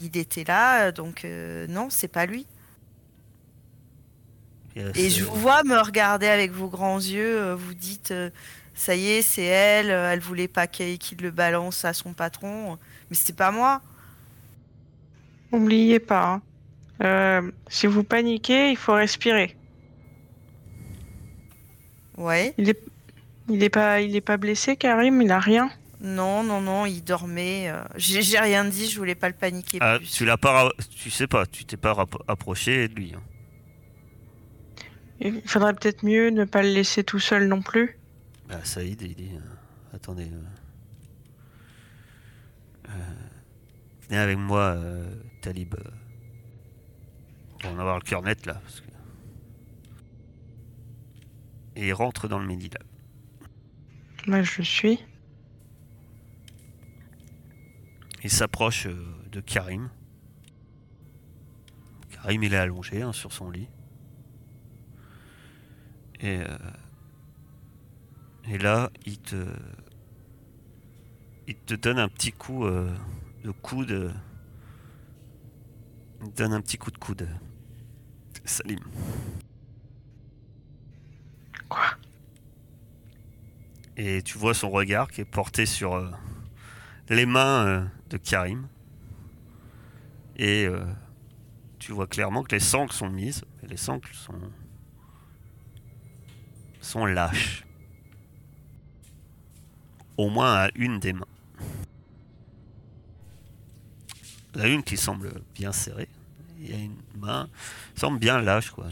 [0.00, 2.46] Il était là, donc euh, non, c'est pas lui.
[4.96, 7.40] Et je vous vois me regarder avec vos grands yeux.
[7.40, 8.28] euh, vous dites, euh,
[8.74, 9.90] ça y est, c'est elle.
[9.90, 12.76] euh, Elle voulait pas qu'il qu'il le balance à son patron,
[13.14, 13.80] mais c'était pas moi.
[15.52, 16.42] N'oubliez pas, hein.
[17.04, 19.56] Euh, si vous paniquez, il faut respirer.
[22.16, 22.54] Ouais.
[22.58, 22.80] Il est,
[23.48, 25.22] il est pas, il est pas blessé, Karim.
[25.22, 25.70] Il a rien.
[26.00, 27.68] Non, non, non, il dormait.
[27.68, 28.88] euh, J'ai j'ai rien dit.
[28.90, 30.10] Je voulais pas le paniquer ah, plus.
[30.10, 31.94] tu l'as pas, tu sais pas, tu t'es pas
[32.26, 33.12] approché de lui.
[33.16, 33.22] hein.
[35.20, 37.96] Il faudrait peut-être mieux ne pas le laisser tout seul non plus.
[38.48, 40.42] Bah, Saïd, il dit, euh, attendez, euh,
[42.88, 42.92] euh,
[44.08, 45.74] venez avec moi, euh, Talib.
[47.64, 48.54] on va en avoir le cœur net là.
[48.54, 48.86] parce que-
[51.76, 52.80] Et il rentre dans le Mehdi là.
[54.26, 54.98] Moi, je le suis.
[58.22, 59.90] Il s'approche euh, de Karim.
[62.10, 63.68] Karim, il est allongé hein, sur son lit.
[66.20, 66.56] Et, euh,
[68.48, 69.44] et là, il te,
[71.46, 72.90] il te donne un petit coup euh,
[73.44, 74.12] de coude.
[76.22, 77.28] Il te donne un petit coup de coude.
[78.44, 78.80] Salim.
[81.68, 81.84] Quoi?
[83.96, 86.10] Et tu vois son regard qui est porté sur euh,
[87.08, 88.66] les mains euh, de Karim.
[90.36, 90.84] Et euh,
[91.78, 94.40] tu vois clairement que les sangles sont mises, mais les sangles sont
[96.80, 97.64] sont lâches.
[100.16, 101.33] Au moins à une des mains.
[104.54, 106.08] La une qui semble bien serrée.
[106.60, 107.48] Il y a une main
[107.94, 108.86] qui semble bien lâche, quoi.
[108.86, 108.90] À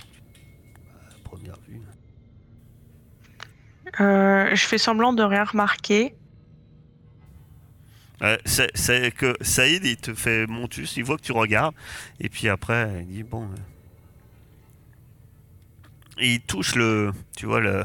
[1.25, 1.81] première vue.
[4.01, 6.14] Euh, je fais semblant de rien remarquer.
[8.20, 11.75] Ouais, c'est que Saïd, il te fait montus, il voit que tu regardes,
[12.20, 13.44] et puis après, il dit bon.
[13.44, 13.57] euh.
[16.18, 17.12] Et il touche le.
[17.37, 17.85] Tu vois, le.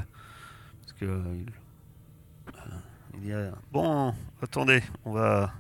[0.82, 1.06] Parce que.
[1.06, 1.50] euh, Il,
[2.50, 2.62] euh,
[3.16, 5.54] il dit euh, bon, attendez, on va.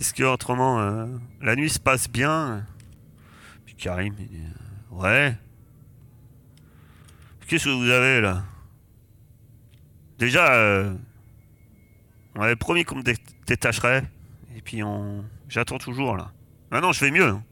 [0.00, 1.06] Est-ce que autrement, euh,
[1.40, 2.64] la nuit se passe bien
[3.66, 5.36] Puis Karim, euh, ouais.
[7.46, 8.44] Qu'est-ce que vous avez là
[10.18, 10.94] Déjà, euh,
[12.36, 14.04] on avait promis qu'on me dé- détacherait.
[14.56, 15.24] Et puis on.
[15.48, 16.30] J'attends toujours là.
[16.70, 17.24] Maintenant, je vais mieux.
[17.28, 17.42] hein.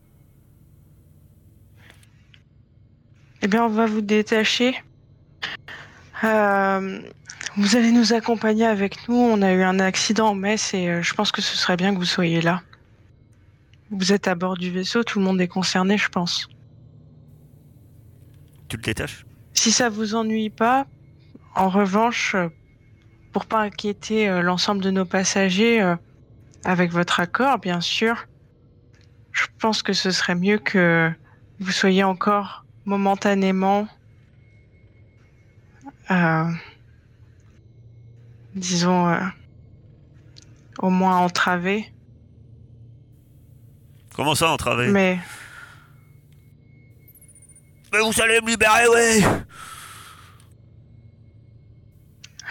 [3.43, 4.75] Eh bien, on va vous détacher.
[6.25, 7.01] Euh,
[7.57, 9.17] vous allez nous accompagner avec nous.
[9.17, 11.93] On a eu un accident en Metz et euh, je pense que ce serait bien
[11.93, 12.63] que vous soyez là.
[13.91, 16.49] Vous êtes à bord du vaisseau, tout le monde est concerné, je pense.
[18.69, 19.25] Tu le détaches?
[19.55, 20.87] Si ça vous ennuie pas,
[21.55, 22.49] en revanche, euh,
[23.33, 25.95] pour pas inquiéter euh, l'ensemble de nos passagers,
[26.65, 28.27] avec votre accord, bien sûr,
[29.31, 31.13] je pense que ce serait mieux que
[31.61, 33.87] vous soyez encore momentanément,
[36.11, 36.51] euh,
[38.57, 39.21] disons, euh,
[40.79, 41.93] au moins entravés.
[44.15, 45.19] Comment ça, on travaille Mais
[47.93, 49.23] Mais vous allez me libérer, ouais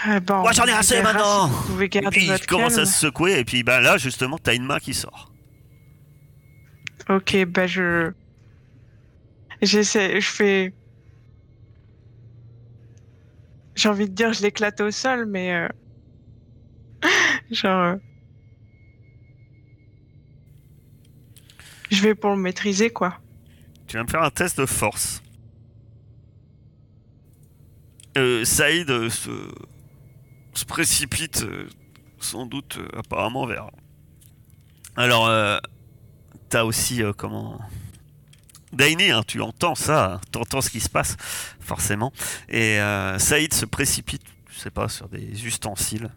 [0.07, 1.49] euh, bon, Moi, j'en ai assez maintenant.
[1.49, 4.65] si Et puis il commence à se secouer, et puis ben là, justement, t'as une
[4.65, 5.31] main qui sort.
[7.09, 8.11] Ok, bah je.
[9.61, 10.73] J'essaie, je fais.
[13.73, 15.53] J'ai envie de dire, je l'éclate au sol, mais.
[15.53, 15.67] euh,
[17.51, 17.97] Genre.
[21.91, 23.19] Je vais pour le maîtriser, quoi.
[23.87, 25.21] Tu vas me faire un test de force.
[28.17, 29.29] Euh, Saïd se...
[30.67, 31.67] précipite, euh,
[32.19, 33.69] sans doute, euh, apparemment, vers.
[34.95, 35.29] Alors,
[36.47, 37.59] t'as aussi, comment.
[38.71, 41.17] Daini, hein, tu entends ça, hein, t'entends ce qui se passe,
[41.59, 42.13] forcément.
[42.47, 42.79] Et
[43.17, 46.09] Saïd se précipite, je sais pas, sur des ustensiles.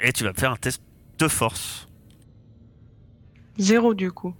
[0.00, 0.82] Et tu vas me faire un test
[1.18, 1.88] de force.
[3.58, 4.34] Zéro, du coup.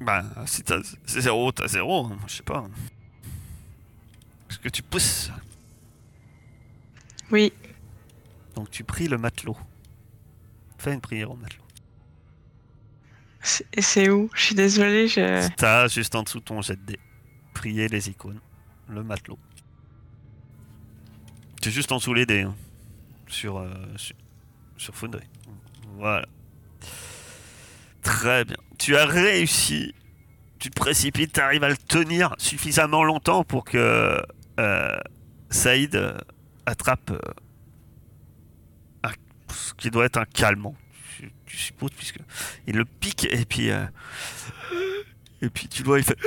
[0.00, 2.64] Bah, si t'as c'est zéro, t'as zéro, hein, je sais pas.
[4.48, 5.32] Est-ce que tu pousses
[7.32, 7.52] Oui.
[8.54, 9.56] Donc tu pries le matelot.
[10.78, 11.64] Fais une prière au matelot.
[13.72, 14.30] Et c'est où?
[14.34, 15.48] Je suis désolée, je.
[15.56, 17.00] T'as juste en dessous ton jet de dés.
[17.54, 18.40] Prier les icônes.
[18.88, 19.38] Le matelot.
[21.62, 22.42] C'est juste en dessous les dés.
[22.42, 22.54] hein.
[23.28, 23.68] Sur, euh,
[24.76, 25.24] sur, Foundry.
[25.96, 26.26] Voilà.
[28.02, 28.56] Très bien.
[28.78, 29.94] Tu as réussi.
[30.58, 34.20] Tu te précipites, tu arrives à le tenir suffisamment longtemps pour que
[34.58, 35.00] euh,
[35.50, 36.18] Saïd euh,
[36.66, 37.12] attrape
[39.50, 40.74] ce qui doit être un calmant.
[41.16, 42.18] Tu, tu supposes, puisque
[42.66, 43.68] il le pique et puis.
[43.68, 46.18] et puis tu le vois, il fait.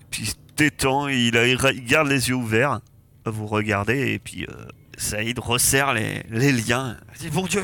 [0.00, 1.30] Et puis il se détend, il,
[1.86, 2.80] garde les yeux ouverts.
[3.24, 4.46] Vous regardez, et puis
[4.96, 6.98] Saïd resserre les, liens.
[7.22, 7.62] Il Bon Dieu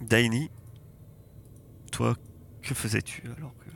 [0.00, 0.50] Daini,
[1.92, 2.16] toi,
[2.62, 3.70] que faisais-tu alors que.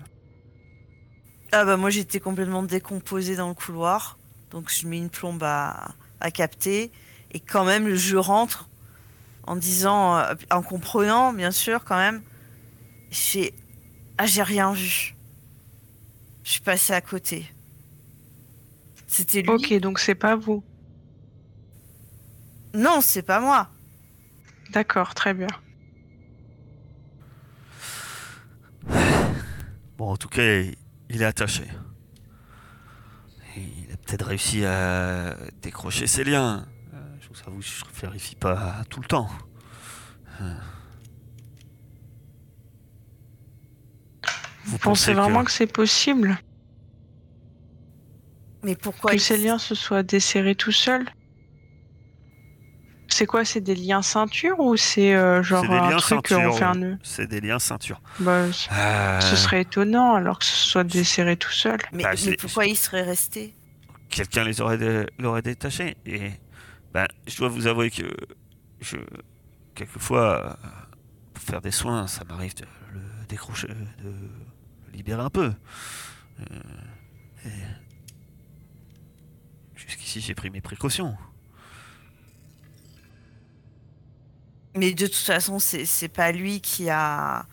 [1.52, 4.18] Ah bah moi j'étais complètement décomposée dans le couloir,
[4.50, 6.90] donc je mets une plombe à, à capter
[7.30, 8.68] et quand même je rentre
[9.46, 12.22] en disant, euh, en comprenant bien sûr quand même,
[13.10, 13.54] j'ai
[14.18, 15.13] ah j'ai rien vu,
[16.44, 17.52] je suis passée à côté.
[19.08, 19.50] C'était lui.
[19.50, 20.62] Ok, donc c'est pas vous.
[22.74, 23.70] Non c'est pas moi.
[24.70, 25.48] D'accord, très bien.
[29.96, 30.42] Bon, en tout cas,
[31.08, 31.64] il est attaché.
[33.56, 36.66] Il a peut-être réussi à décrocher ses liens.
[36.92, 39.28] Euh, Je vous avoue, je ne vérifie pas tout le temps.
[40.40, 40.54] Euh.
[44.64, 46.38] Vous pensez vraiment que, c'est possible
[48.64, 51.06] Mais pourquoi que il- ces liens se soient desserrés tout seuls?
[53.08, 56.32] C'est quoi C'est des liens ceinture ou c'est euh, genre C'est des un liens truc
[56.32, 56.98] euh, ceinture, on fait un nœud?
[57.02, 58.00] C'est des liens ceinture.
[58.18, 61.78] bah, c- Euh, Ce serait étonnant alors que ce soit desserré tout seul.
[61.92, 63.56] Mais, Bah, mais pourquoi il serait resté?
[64.08, 65.96] Quelqu'un les aurait, dé- l'aurait détachés.
[66.06, 66.30] Et
[66.92, 68.04] ben, je dois vous avouer que
[68.80, 68.96] je,
[69.74, 70.68] quelquefois, euh,
[71.34, 74.14] pour faire des soins, ça m'arrive de le décrocher, de
[74.94, 75.52] le libérer un peu.
[76.40, 77.48] Euh,
[79.74, 81.16] Jusqu'ici, j'ai pris mes précautions.
[84.76, 87.46] Mais de toute façon, c'est pas lui qui a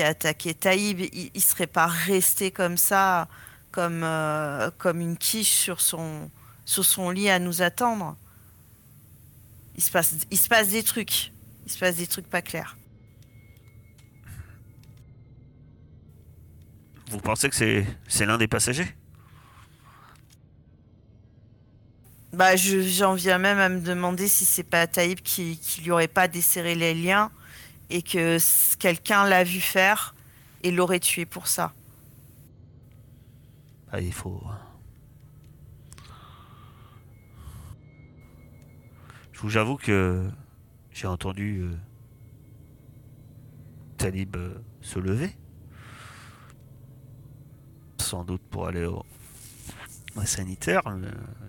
[0.00, 1.00] attaqué Taïb.
[1.00, 3.28] Il, il serait pas resté comme ça,
[3.70, 8.16] comme euh, comme une quiche sur son lit à nous attendre.
[9.76, 11.32] Il se passe il se passe des trucs.
[11.64, 12.76] Il se passe des trucs pas clairs.
[17.10, 18.86] Vous pensez que c'est, l'un des passagers?
[22.32, 25.90] Bah, je- j'en viens même à me demander si c'est pas Taïb qui, qui lui
[25.90, 27.30] aurait pas desserré les liens
[27.88, 28.36] et que
[28.76, 30.14] quelqu'un l'a vu faire
[30.62, 31.72] et l'aurait tué pour ça.
[33.90, 34.42] Bah, il faut.
[39.32, 40.28] Je vous avoue que
[40.92, 41.74] j'ai entendu euh,
[43.96, 45.34] Talib euh, se lever.
[48.08, 49.04] Sans doute pour aller au,
[50.16, 50.80] au sanitaire.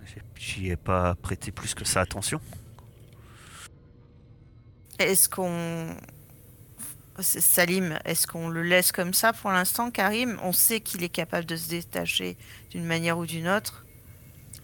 [0.06, 2.38] j'ai- J'y ai pas prêté plus que ça attention.
[4.98, 5.96] Est-ce qu'on.
[7.20, 10.38] Salim, est-ce qu'on le laisse comme ça pour l'instant, Karim?
[10.42, 12.36] On sait qu'il est capable de se détacher
[12.70, 13.84] d'une manière ou d'une autre.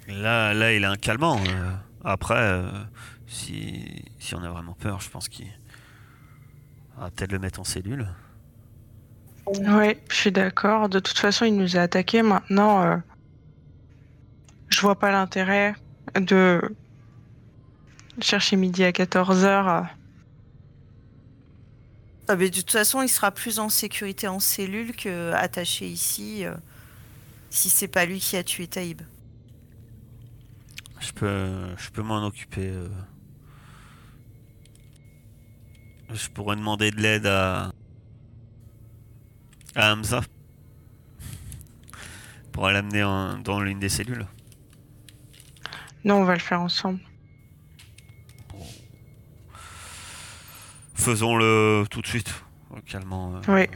[0.08, 1.38] Là, là, il a un calmant.
[1.48, 1.72] euh.
[2.04, 2.70] Après, euh,
[3.26, 5.48] si, si on a vraiment peur, je pense qu'il
[6.98, 8.08] va peut-être le mettre en cellule.
[9.46, 10.88] Oui, je suis d'accord.
[10.88, 12.22] De toute façon, il nous a attaqués.
[12.22, 12.96] Maintenant, euh,
[14.68, 15.74] je vois pas l'intérêt
[16.14, 16.60] de
[18.20, 19.88] chercher midi à 14h.
[22.28, 26.44] Ah, mais de toute façon, il sera plus en sécurité en cellule que attaché ici.
[26.44, 26.54] euh,
[27.50, 29.00] si c'est pas lui qui a tué Taïb.
[30.98, 32.68] Je peux, je peux m'en occuper.
[32.68, 32.88] euh.
[36.12, 37.70] Je pourrais demander de l'aide à,
[39.76, 40.20] à Hamza
[42.52, 44.26] pour l'amener en- dans l'une des cellules.
[46.04, 47.00] Non, on va le faire ensemble.
[50.94, 52.32] Faisons-le tout de suite,
[52.86, 53.36] calmement.
[53.36, 53.66] euh, Oui.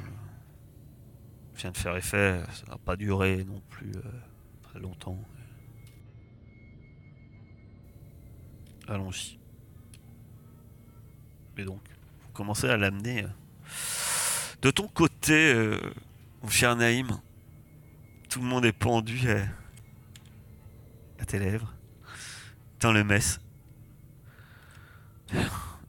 [1.57, 4.03] vient de faire effet, ça va pas durer non plus euh,
[4.63, 5.19] très longtemps.
[8.89, 9.39] Allons-y.
[11.59, 11.83] Et donc,
[12.23, 13.25] vous commencez à l'amener.
[13.25, 13.29] euh.
[14.63, 15.79] De ton côté, euh,
[16.43, 17.09] mon cher Naïm,
[18.29, 19.19] tout le monde est pendu
[21.19, 21.75] à, tes lèvres,
[22.81, 23.41] dans le mess.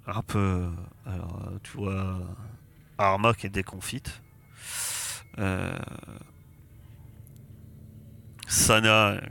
[0.07, 0.69] Un peu.
[1.05, 2.19] Alors, tu vois
[2.97, 4.21] Arma qui est déconfite.
[5.39, 5.77] Euh,
[8.47, 9.21] Sana euh,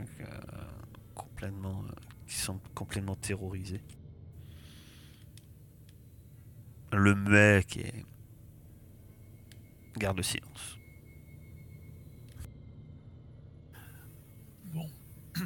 [1.15, 1.83] complètement
[2.27, 3.81] qui semble complètement terrorisé.
[6.91, 8.05] Le mec est
[9.97, 10.77] garde le silence.
[14.65, 14.89] Bon.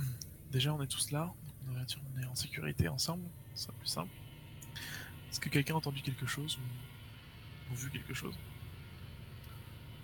[0.52, 1.34] Déjà, on est tous là.
[1.68, 3.24] On est en sécurité ensemble.
[3.54, 4.12] C'est plus simple.
[5.30, 8.38] Est-ce que quelqu'un a entendu quelque chose ou, ou vu quelque chose?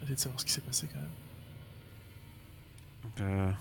[0.02, 1.12] Essayez de savoir ce qui s'est passé quand même.
[3.20, 3.52] Euh,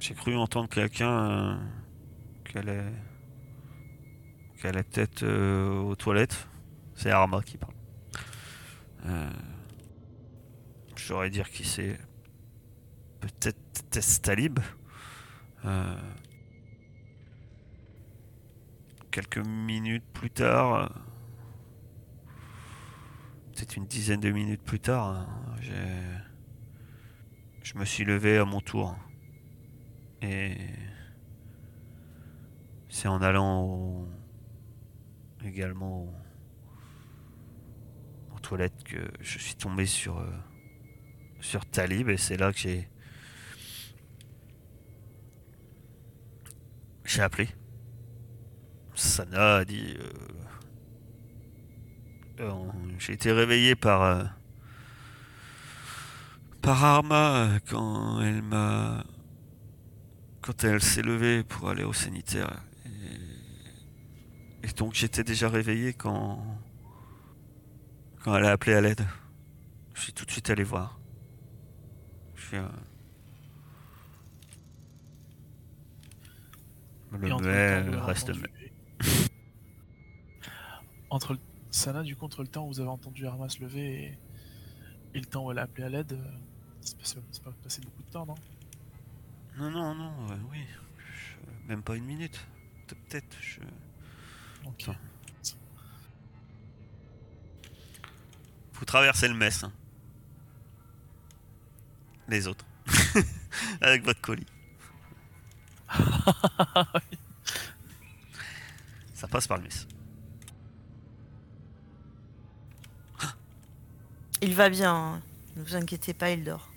[0.00, 1.56] J'ai cru entendre quelqu'un euh,
[2.44, 2.92] qui allait
[4.58, 6.48] qui allait peut-être euh, aux toilettes.
[6.94, 7.73] C'est Arma qui parle.
[9.06, 9.30] Euh,
[10.96, 11.98] Je saurais dire qui c'est.
[13.20, 14.58] Peut-être Tess Talib.
[15.64, 15.96] Euh,
[19.10, 20.90] Quelques minutes plus tard,
[23.54, 25.26] peut-être une dizaine de minutes plus tard, hein,
[27.62, 28.96] je me suis levé à mon tour.
[30.22, 30.56] Et
[32.88, 34.08] c'est en allant au-
[35.44, 36.14] également au-
[38.44, 40.30] aux toilettes que je suis tombé sur, euh,
[41.40, 42.88] sur Talib et c'est là que j'ai
[47.22, 47.48] appelé.
[48.94, 50.12] Sana a dit euh,
[52.40, 54.30] euh, j'ai été réveillé par
[56.62, 59.04] par Arma quand elle m'a
[60.42, 62.62] quand elle s'est levée pour aller au sanitaire
[64.62, 66.63] et donc j'étais déjà réveillé quand
[68.24, 69.06] quand elle a appelé à l'aide
[69.94, 70.98] je suis tout de suite allé voir.
[72.34, 72.66] Je suis euh,
[77.92, 78.42] le reste entendu-
[81.10, 81.38] Entre le...
[81.70, 84.18] Sana, du coup, entre le temps où vous avez entendu Arma se lever et,
[85.14, 86.30] et le temps où elle a appelé à l'aide, euh,
[86.80, 88.34] c'est pas, passé beaucoup de temps, non?
[89.56, 90.58] Non non non euh, oui.
[90.98, 92.44] Je- même pas une minute.
[92.88, 93.60] Peut-être je...
[94.66, 94.82] Ok.
[94.88, 94.96] Attends.
[98.74, 99.64] Vous traversez le mess.
[99.64, 99.72] hein.
[102.28, 102.66] Les autres.
[103.80, 104.46] Avec votre colis.
[109.14, 109.86] Ça passe par le mess.
[114.42, 115.22] Il va bien, hein.
[115.56, 116.70] ne vous inquiétez pas, il dort.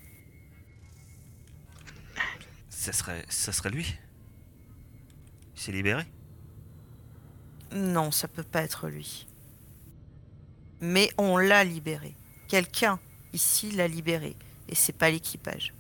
[2.70, 3.98] Ça serait, ça serait lui.
[5.56, 6.06] Il s'est libéré.
[7.74, 9.28] Non, ça peut pas être lui.
[10.82, 12.16] Mais on l'a libéré.
[12.48, 13.00] Quelqu'un
[13.34, 14.36] ici l'a libéré.
[14.70, 15.74] Et c'est pas l'équipage.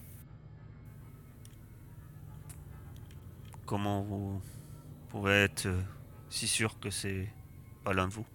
[3.65, 4.41] Comment vous
[5.09, 5.81] pouvez être euh,
[6.29, 7.27] si sûr que c'est
[7.83, 8.25] pas l'un de vous?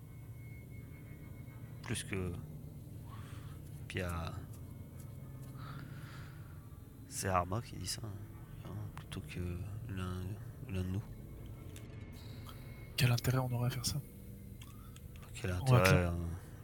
[1.84, 2.32] Plus que.
[3.88, 4.32] Puis il y a.
[7.08, 9.40] c'est Arma qui dit ça, hein, plutôt que
[9.88, 10.20] l'un
[10.68, 11.02] l'un de nous.
[12.96, 14.00] Quel intérêt on aurait à faire ça?
[15.34, 16.10] Quel intérêt euh,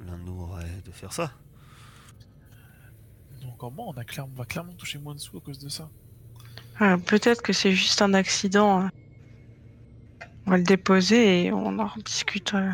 [0.06, 1.32] l'un de nous aurait de faire ça
[3.42, 5.58] Donc encore moins, on, a clairement, on va clairement toucher moins de sous à cause
[5.58, 5.90] de ça.
[6.80, 8.80] Euh, Peut-être que c'est juste un accident.
[8.82, 8.90] hein.
[10.46, 12.54] On va le déposer et on en discute.
[12.54, 12.70] euh.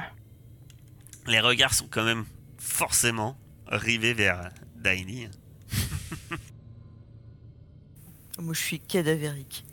[1.27, 2.25] Les regards sont quand même
[2.59, 5.29] forcément rivés vers Daini.
[8.39, 9.65] Moi, je suis cadavérique.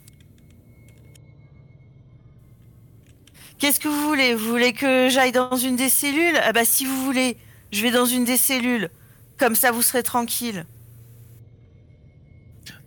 [3.62, 4.34] Qu'est-ce que vous voulez?
[4.34, 6.36] Vous voulez que j'aille dans une des cellules?
[6.44, 7.38] Ah bah si vous voulez,
[7.72, 8.90] je vais dans une des cellules.
[9.38, 10.66] Comme ça, vous serez tranquille.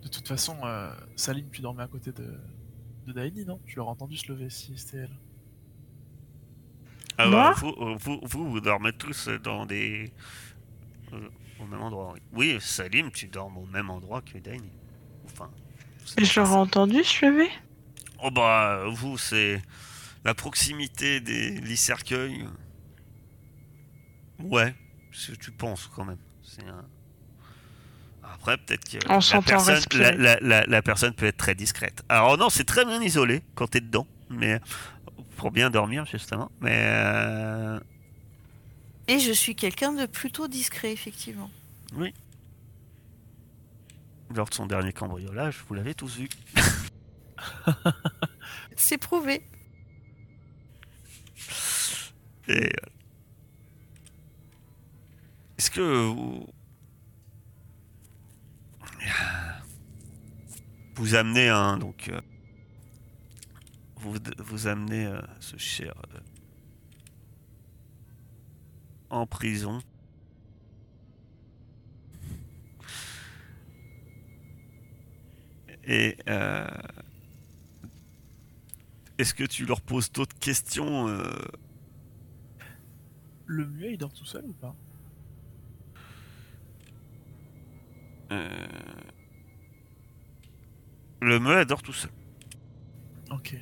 [0.03, 2.37] De toute façon, euh, Salim, tu dormais à côté de,
[3.07, 3.61] de Daini, non?
[3.65, 5.17] Je l'aurais entendu se lever si c'était elle.
[7.17, 7.51] Ah Moi?
[7.51, 10.13] bah, vous, euh, vous, vous, vous dormez tous dans des...
[11.13, 12.13] euh, au même endroit.
[12.13, 14.71] Oui, Oui, Salim, tu dors au même endroit que Daini.
[15.25, 15.49] Enfin...
[16.05, 16.59] c'est Et je pas l'aurais ça.
[16.59, 17.49] entendu se lever?
[18.23, 19.61] Oh bah, vous, c'est
[20.25, 22.45] la proximité des lits cercueils.
[24.39, 24.75] Ouais,
[25.13, 26.17] c'est ce que tu penses quand même.
[26.43, 26.83] C'est un...
[28.23, 31.55] Après, peut-être que On la s'entend personne, la, la- la- la personne peut être très
[31.55, 32.03] discrète.
[32.09, 34.59] Alors non, c'est très bien isolé quand t'es dedans, mais
[35.37, 36.51] pour bien dormir justement.
[36.59, 37.79] Mais euh,
[39.07, 41.49] Et je suis quelqu'un de plutôt discret, effectivement.
[44.33, 46.27] lors de son dernier cambriolage, vous l'avez tous vu.
[48.75, 49.43] C'est prouvé.
[52.49, 52.69] Euh,
[55.57, 56.47] Est-ce que vous...
[61.15, 62.19] amenez un donc euh,
[63.97, 65.93] vous vous amenez euh, ce cher
[69.09, 69.81] en prison?
[75.87, 76.17] Et
[79.17, 81.07] est-ce que tu leur poses d'autres questions
[83.45, 84.75] Le muet, il dort tout seul ou pas
[88.31, 88.49] Euh,
[91.21, 92.11] Le muet adore tout seul.
[93.31, 93.55] Ok.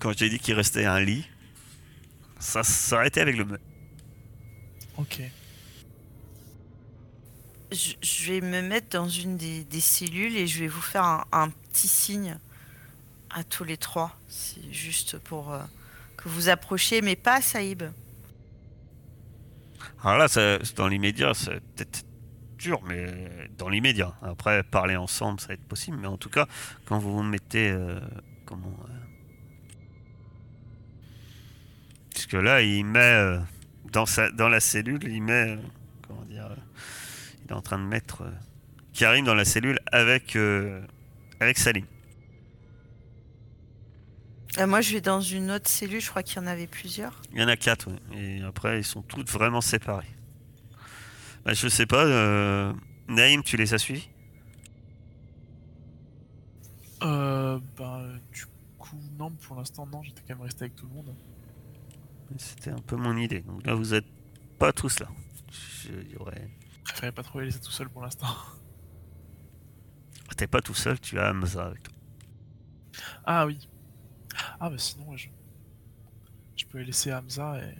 [0.00, 1.26] Quand j'ai dit qu'il restait un lit,
[2.38, 3.60] ça s'arrêtait avec le muet.
[4.98, 5.22] Ok.
[7.72, 11.04] Je, je vais me mettre dans une des, des cellules et je vais vous faire
[11.04, 12.38] un, un petit signe
[13.30, 14.18] à tous les trois.
[14.28, 15.62] C'est juste pour euh,
[16.26, 17.84] que vous approchiez, mais pas Saïb.
[20.02, 22.04] Alors là, dans l'immédiat, c'est peut-être
[22.58, 24.14] dur, mais dans l'immédiat.
[24.22, 25.96] Après, parler ensemble, ça va être possible.
[25.98, 26.46] Mais en tout cas,
[26.84, 27.70] quand vous vous mettez...
[27.70, 28.00] euh,
[28.44, 28.76] comment...
[28.88, 28.92] euh,
[32.10, 32.98] Puisque là, il met...
[32.98, 33.38] euh,
[33.92, 35.58] dans, sa, dans la cellule, il met...
[36.06, 36.48] comment dire...
[37.44, 38.24] il est en train de mettre...
[38.92, 40.36] Karim dans la cellule avec...
[41.40, 41.84] avec Salim.
[44.58, 46.00] Euh, moi, je vais dans une autre cellule.
[46.00, 47.20] Je crois qu'il y en avait plusieurs.
[47.32, 47.98] Il y en a quatre, ouais.
[48.18, 50.06] Et après, ils sont toutes vraiment séparés.
[51.44, 52.72] Bah, je sais pas, euh...
[53.08, 54.08] Naïm, tu les as suivis
[57.02, 58.02] Euh, bah,
[58.32, 58.46] du
[58.78, 61.14] coup, non, pour l'instant, non, j'étais quand même resté avec tout le monde.
[62.38, 63.40] C'était un peu mon idée.
[63.40, 64.06] Donc là, vous êtes
[64.58, 65.06] pas tous là.
[65.84, 66.50] Je dirais.
[66.78, 68.26] Je préférais pas trop les laisser tout seul pour l'instant.
[70.36, 71.94] T'es pas tout seul, tu as Hamza avec toi.
[73.24, 73.68] Ah oui.
[74.60, 75.28] Ah bah sinon, ouais, je...
[76.56, 77.70] je peux laisser Hamza et...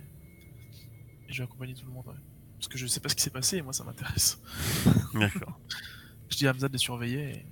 [1.28, 2.06] et je vais accompagner tout le monde.
[2.06, 2.14] ouais.
[2.58, 4.40] Parce que je sais pas ce qui s'est passé et moi ça m'intéresse.
[5.14, 5.60] D'accord.
[6.28, 7.46] Je dis à Hamza de les surveiller et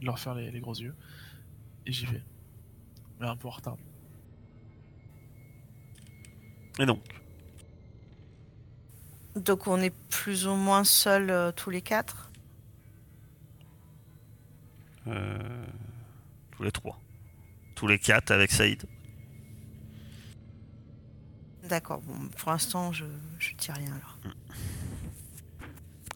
[0.00, 0.94] de leur faire les, les gros yeux.
[1.86, 2.22] Et j'y vais.
[3.20, 3.76] Mais un peu en retard.
[6.78, 7.02] Et donc,
[9.36, 12.30] Donc, on est plus ou moins seuls euh, tous les quatre?
[15.06, 15.66] euh,
[16.52, 16.98] tous les trois.
[17.80, 18.84] Tous les quatre avec Saïd.
[21.66, 22.02] D'accord.
[22.02, 23.06] Bon, pour l'instant, je
[23.38, 24.18] je dis rien alors.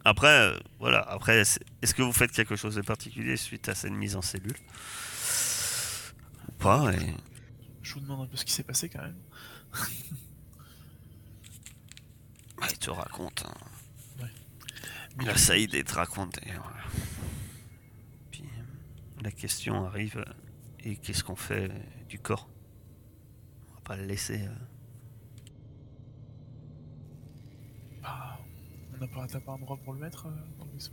[0.04, 1.00] Après, euh, voilà.
[1.00, 4.58] Après, est-ce que vous faites quelque chose de particulier suite à cette mise en cellule?
[6.50, 7.14] Ou pas et...
[7.80, 9.16] Je vous demande un peu ce qui s'est passé quand même.
[12.60, 13.46] Ah, il te raconte.
[13.46, 14.26] hein.
[15.36, 16.36] Saïd, il te raconte.
[16.46, 16.84] et voilà.
[18.30, 20.24] Puis euh, la question arrive euh,
[20.84, 21.70] et qu'est-ce qu'on fait
[22.08, 22.48] du corps?
[23.70, 24.46] On va pas le laisser.
[24.46, 24.54] euh,
[28.02, 28.38] Bah,
[28.94, 30.92] on n'a pas, pas un endroit pour le mettre euh, dans le vaisseau?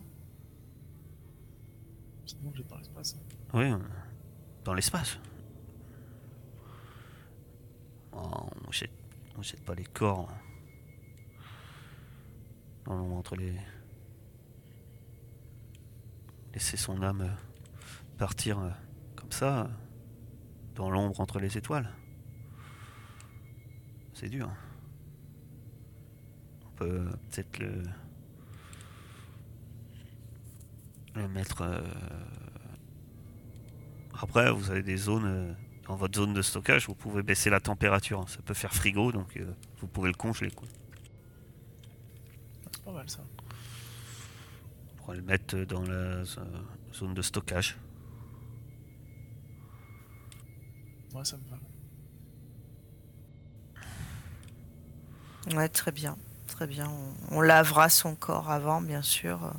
[2.26, 3.16] Sinon, j'ai dans l'espace.
[3.16, 3.36] hein.
[3.54, 3.78] Oui, euh,
[4.64, 5.20] dans l'espace.
[8.14, 8.92] Oh, on jette,
[9.38, 10.30] on jette pas les corps.
[10.30, 10.38] hein.
[12.88, 13.56] Non, non, entre les.
[16.54, 17.36] laisser son âme
[18.18, 18.60] partir
[19.32, 19.69] comme ça,
[20.75, 21.89] dans l'ombre entre les étoiles.
[24.13, 24.49] C'est dur.
[26.65, 27.84] On peut peut-être le,
[31.15, 31.61] le mettre.
[31.61, 31.82] euh,
[34.19, 35.25] Après, vous avez des zones.
[35.25, 35.53] euh,
[35.88, 38.27] Dans votre zone de stockage, vous pouvez baisser la température.
[38.27, 40.51] Ça peut faire frigo, donc euh, vous pouvez le congeler.
[40.51, 40.67] Quoi.
[42.73, 43.23] C'est pas mal ça.
[44.91, 46.23] On pourrait le mettre dans la
[46.93, 47.77] zone de stockage.
[51.14, 51.57] Ouais, ça me va.
[55.57, 56.18] Ouais, très bien.
[56.47, 56.88] Très bien.
[56.89, 59.51] On, on lavera son corps avant, bien sûr, euh,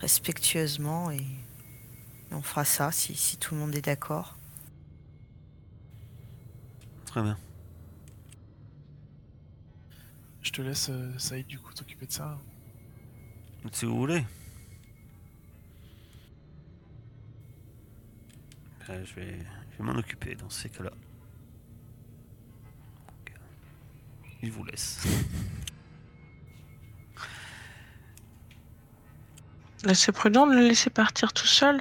[0.00, 4.36] respectueusement, et, et on fera ça si, si tout le monde est d'accord.
[7.06, 7.38] Très bien.
[10.42, 12.38] Je te laisse, euh, Saïd, du coup, t'occuper de ça.
[13.72, 14.24] Si vous voulez.
[18.88, 19.38] Euh, je vais,
[19.78, 20.90] je vais m'en occuper dans ces cas-là.
[23.28, 23.32] Euh,
[24.42, 25.06] Il vous laisse.
[29.94, 31.80] C'est prudent de le laisser partir tout seul.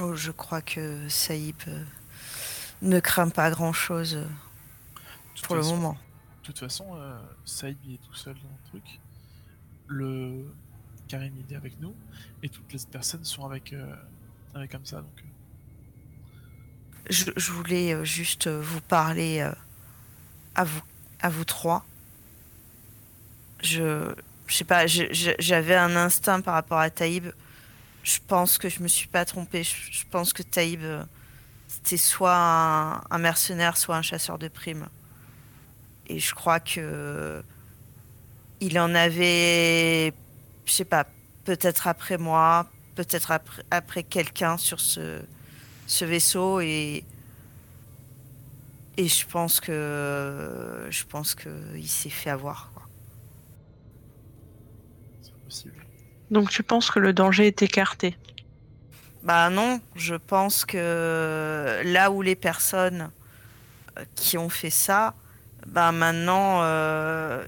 [0.00, 1.84] Oh, je crois que Saïb euh,
[2.82, 4.28] ne craint pas grand-chose euh, De
[5.34, 5.94] toute pour le façon- moment.
[6.42, 9.00] De toute façon, euh, Saïd il est tout seul dans le truc.
[9.88, 10.44] Le
[11.08, 11.94] Karim il est avec nous
[12.42, 13.96] et toutes les personnes sont avec euh,
[14.54, 15.24] avec comme ça donc.
[17.08, 19.52] Je, voulais euh, juste euh, vous parler euh,
[20.54, 20.82] à vous,
[21.20, 21.84] à vous trois.
[23.62, 24.14] Je,
[24.46, 27.32] je sais pas, j'avais un instinct par rapport à Taïb.
[28.02, 29.64] Je pense que je me suis pas trompée.
[29.64, 30.82] Je, pense que Taïb,
[31.66, 34.86] c'était soit un, un mercenaire, soit un chasseur de primes.
[36.06, 37.42] Et je crois que
[38.60, 40.12] il en avait,
[40.64, 41.06] je sais pas,
[41.44, 45.20] peut-être après moi, peut-être après, après quelqu'un sur ce,
[45.88, 47.02] ce vaisseau et
[48.96, 52.82] et je pense que je pense que il s'est fait avoir quoi.
[55.22, 55.86] c'est possible.
[56.30, 58.16] Donc tu penses que le danger est écarté?
[59.22, 63.10] Bah non, je pense que là où les personnes
[63.98, 65.14] euh, qui ont fait ça,
[65.66, 67.44] bah maintenant euh,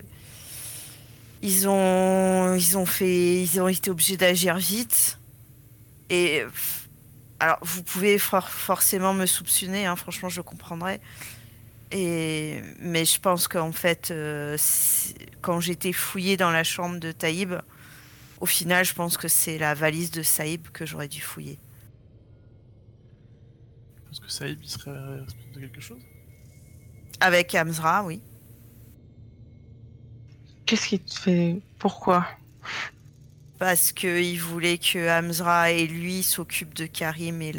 [1.42, 5.18] ils ont ils ont fait ils ont été obligés d'agir vite
[6.08, 6.79] et pff,
[7.40, 11.00] alors vous pouvez for- forcément me soupçonner, hein, franchement je comprendrais.
[11.92, 14.56] Et mais je pense qu'en fait euh,
[15.40, 17.54] quand j'étais fouillée dans la chambre de Taïb,
[18.40, 21.58] au final je pense que c'est la valise de Saïb que j'aurais dû fouiller.
[24.06, 26.02] Parce que Saïd il serait responsable de quelque chose?
[27.20, 28.22] Avec Amzra, oui.
[30.66, 31.60] Qu'est-ce qui te fait?
[31.78, 32.26] Pourquoi?
[33.60, 37.50] Parce qu'il voulait que Amzra et lui s'occupent de Karim et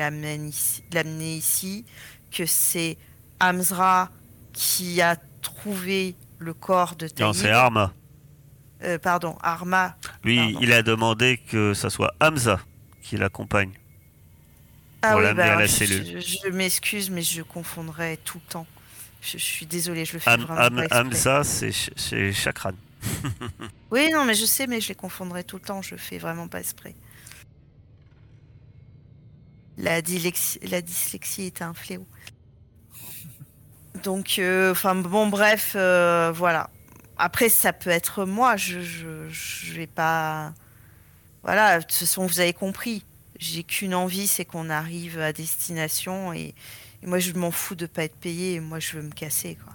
[0.47, 1.86] ici- l'amener ici.
[2.32, 2.97] Que c'est
[3.39, 4.10] Amzra
[4.52, 7.34] qui a trouvé le corps de Non, Taïb.
[7.36, 7.93] c'est Arma.
[8.84, 9.95] Euh, pardon, Arma.
[10.24, 10.60] Lui, Pardon.
[10.62, 12.60] il a demandé que ça soit Hamza
[13.04, 13.72] qui l'accompagne.
[15.04, 16.20] Ah Pour oui, l'amener à bah, la je, cellule.
[16.20, 18.68] je m'excuse, mais je confondrai tout le temps.
[19.22, 20.99] Je, je suis désolée, je le fais Ham- vraiment exprès.
[20.99, 22.72] Hamza, c'est Chakran.
[23.91, 25.82] Oui, non, mais je sais, mais je les confondrai tout le temps.
[25.82, 26.95] Je fais vraiment pas exprès.
[29.78, 32.08] La, la dyslexie est un fléau.
[34.04, 36.70] Donc, euh, enfin, bon, bref, euh, voilà.
[37.18, 38.56] Après, ça peut être moi.
[38.58, 40.54] Je, je, je vais pas.
[41.43, 43.04] Voilà, de toute façon, vous avez compris.
[43.39, 46.54] J'ai qu'une envie, c'est qu'on arrive à destination et,
[47.02, 48.60] et moi, je m'en fous de pas être payé.
[48.60, 49.74] Moi, je veux me casser, quoi.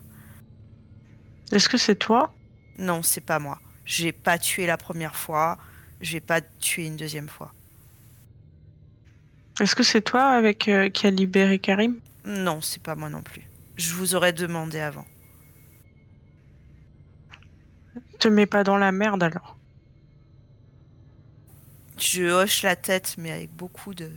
[1.52, 2.32] Est-ce que c'est toi
[2.78, 3.60] Non, c'est pas moi.
[3.84, 5.58] J'ai pas tué la première fois.
[6.00, 7.52] Je vais pas tuer une deuxième fois.
[9.60, 11.98] Est-ce que c'est toi avec euh, qui a libéré Karim?
[12.26, 13.48] Non, c'est pas moi non plus.
[13.76, 15.06] Je vous aurais demandé avant.
[18.18, 19.56] Te mets pas dans la merde alors.
[21.98, 24.10] Je hoche la tête, mais avec beaucoup de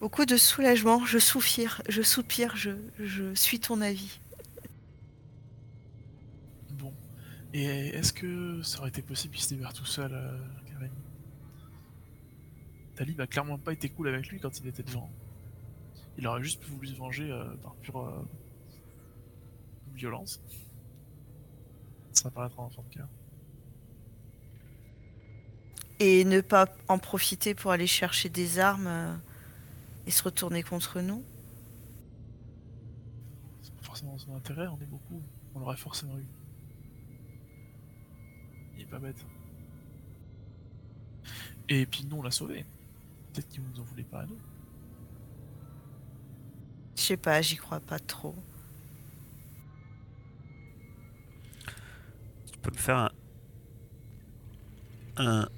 [0.00, 1.06] beaucoup de soulagement.
[1.06, 4.19] Je soupire, je soupire, je, je suis ton avis.
[7.52, 10.92] Et est-ce que ça aurait été possible qu'il se libère tout seul, euh, Karim
[12.94, 15.10] Talib a clairement pas été cool avec lui quand il était devant.
[16.18, 18.28] Il aurait juste voulu se venger euh, par pure euh,
[19.94, 20.42] violence.
[22.12, 23.08] Ça va paraître un enfant de cœur.
[25.98, 29.16] Et ne pas en profiter pour aller chercher des armes euh,
[30.06, 31.24] et se retourner contre nous?
[33.62, 35.22] C'est pas forcément son intérêt, on est beaucoup.
[35.54, 36.26] On l'aurait forcément eu.
[38.90, 39.24] Pas bête.
[41.68, 42.64] Et puis nous, on l'a sauvé.
[43.32, 44.38] Peut-être qu'ils nous en voulaient pas à nous.
[46.96, 48.34] Je sais pas, j'y crois pas trop.
[52.52, 53.10] Tu peux me faire un,
[55.16, 55.48] un,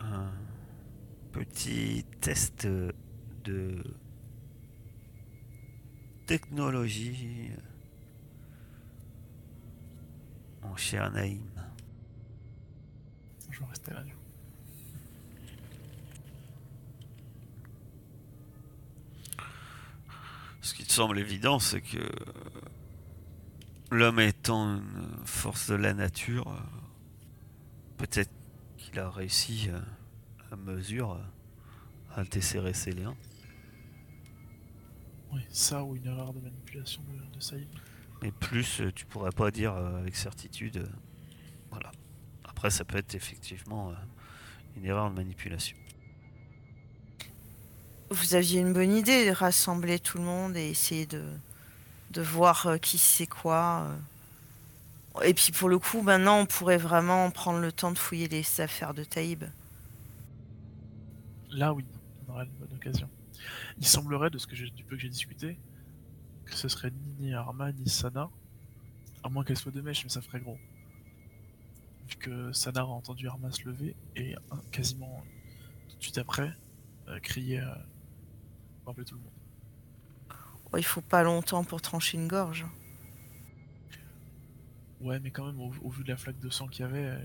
[0.00, 0.32] un
[1.32, 3.82] petit test de
[6.26, 7.50] technologie
[10.62, 11.49] mon cher Naïm.
[13.60, 14.02] Je vais rester là.
[14.02, 14.20] du coup.
[20.62, 21.98] Ce qui te semble évident, c'est que
[23.90, 26.54] l'homme étant une force de la nature,
[27.96, 28.30] peut-être
[28.76, 29.80] qu'il a réussi euh,
[30.50, 31.20] à mesure
[32.14, 33.16] à desserrer ses liens.
[35.32, 37.68] Oui, ça ou une erreur de manipulation de, de Saïd.
[38.22, 40.86] Mais plus, euh, tu pourrais pas dire euh, avec certitude.
[41.70, 41.90] Voilà.
[42.60, 43.94] Après, ça peut être effectivement euh,
[44.76, 45.78] une erreur de manipulation.
[48.10, 51.24] Vous aviez une bonne idée de rassembler tout le monde et essayer de,
[52.10, 53.86] de voir euh, qui sait quoi.
[55.16, 55.22] euh.
[55.22, 58.44] Et puis pour le coup, maintenant, on pourrait vraiment prendre le temps de fouiller les
[58.60, 59.44] affaires de Taïb.
[61.52, 61.86] Là, oui,
[62.28, 63.08] on aura une bonne occasion.
[63.78, 65.58] Il semblerait, de ce que j'ai- du peu que j'ai discuté,
[66.44, 68.28] que ce serait ni ni Arma ni Sana,
[69.22, 70.58] à moins qu'elle soit de mèche, mais ça ferait gros.
[72.10, 75.22] Vu que Sana a entendu Arma se lever et euh, quasiment
[75.88, 76.52] tout de suite après
[77.08, 77.74] euh, crier euh,
[78.82, 79.30] pour appeler tout le monde.
[80.72, 82.66] Oh, il faut pas longtemps pour trancher une gorge.
[85.00, 87.06] Ouais, mais quand même, au, au vu de la flaque de sang qu'il y avait,
[87.06, 87.18] euh,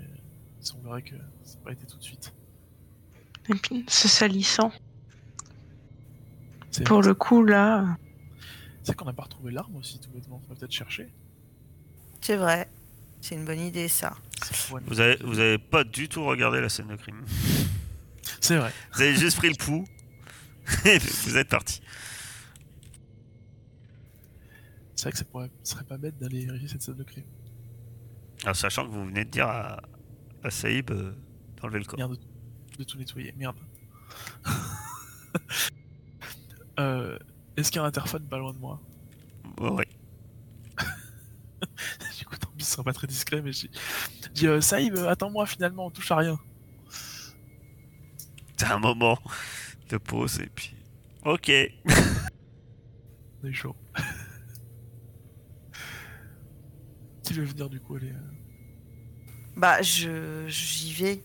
[0.59, 2.33] il semblerait que ça n'a pas été tout de suite.
[3.49, 4.71] Et puis, se salissant.
[6.71, 7.97] C'est Pour le coup, là,
[8.83, 10.41] c'est qu'on n'a pas retrouvé l'arme aussi, tout bêtement.
[10.45, 11.11] On va peut-être chercher.
[12.21, 12.69] C'est vrai.
[13.21, 14.15] C'est une bonne idée, ça.
[14.85, 17.23] Vous avez, vous avez pas du tout regardé la scène de crime.
[18.41, 18.71] c'est vrai.
[18.93, 19.85] Vous avez juste pris le pouls
[20.85, 21.81] et vous êtes parti.
[24.95, 27.25] C'est vrai que ça pourrait, serait pas bête d'aller vérifier cette scène de crime.
[28.43, 29.81] Alors, sachant que vous venez de dire à,
[30.43, 31.13] à Saïb euh,
[31.61, 31.97] d'enlever le corps.
[31.97, 32.17] Merde,
[32.77, 33.33] de tout nettoyer.
[33.37, 33.57] Merde.
[36.79, 37.17] euh,
[37.57, 38.81] Est-ce qu'il y a un interphone pas loin de moi?
[39.59, 39.87] Ouais, ouais.
[42.17, 43.69] Du coup, tant pis, ce sera pas très discret, mais j'ai
[44.35, 46.37] dit euh, Saïb, euh, attends-moi finalement, on touche à rien.
[48.57, 49.17] C'est un moment
[49.89, 50.75] de pause et puis.
[51.23, 51.51] Ok.
[53.43, 53.75] On est chaud.
[57.23, 58.19] Qui veut venir du coup aller euh,
[59.57, 61.23] Bah, je j'y vais.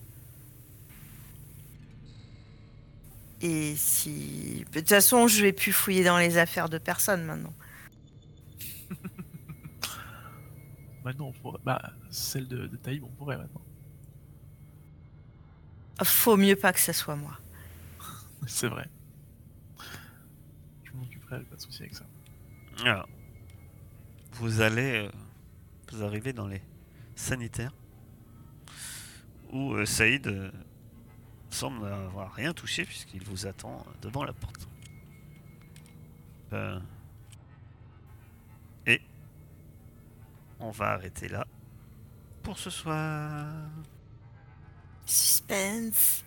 [3.42, 4.64] Et si.
[4.72, 7.54] De toute façon, je vais plus fouiller dans les affaires de personne maintenant.
[11.04, 11.60] Maintenant, on pourrait.
[11.64, 13.62] Bah, celle de, de Taïb, on pourrait maintenant.
[16.02, 17.38] Faut mieux pas que ça soit moi.
[18.46, 18.88] C'est vrai.
[20.84, 22.04] Je m'en occuperai, pas de soucis avec ça.
[22.84, 23.08] Alors,
[24.32, 25.06] vous allez.
[25.06, 25.10] euh,
[25.92, 26.62] vous arrivez dans les
[27.16, 27.74] sanitaires
[29.52, 30.50] où euh, Saïd euh,
[31.50, 34.68] semble n'avoir rien touché puisqu'il vous attend devant la porte.
[36.52, 36.78] Euh,
[40.60, 41.46] on va arrêter là
[42.42, 43.46] pour ce soir.
[45.06, 46.24] Suspense.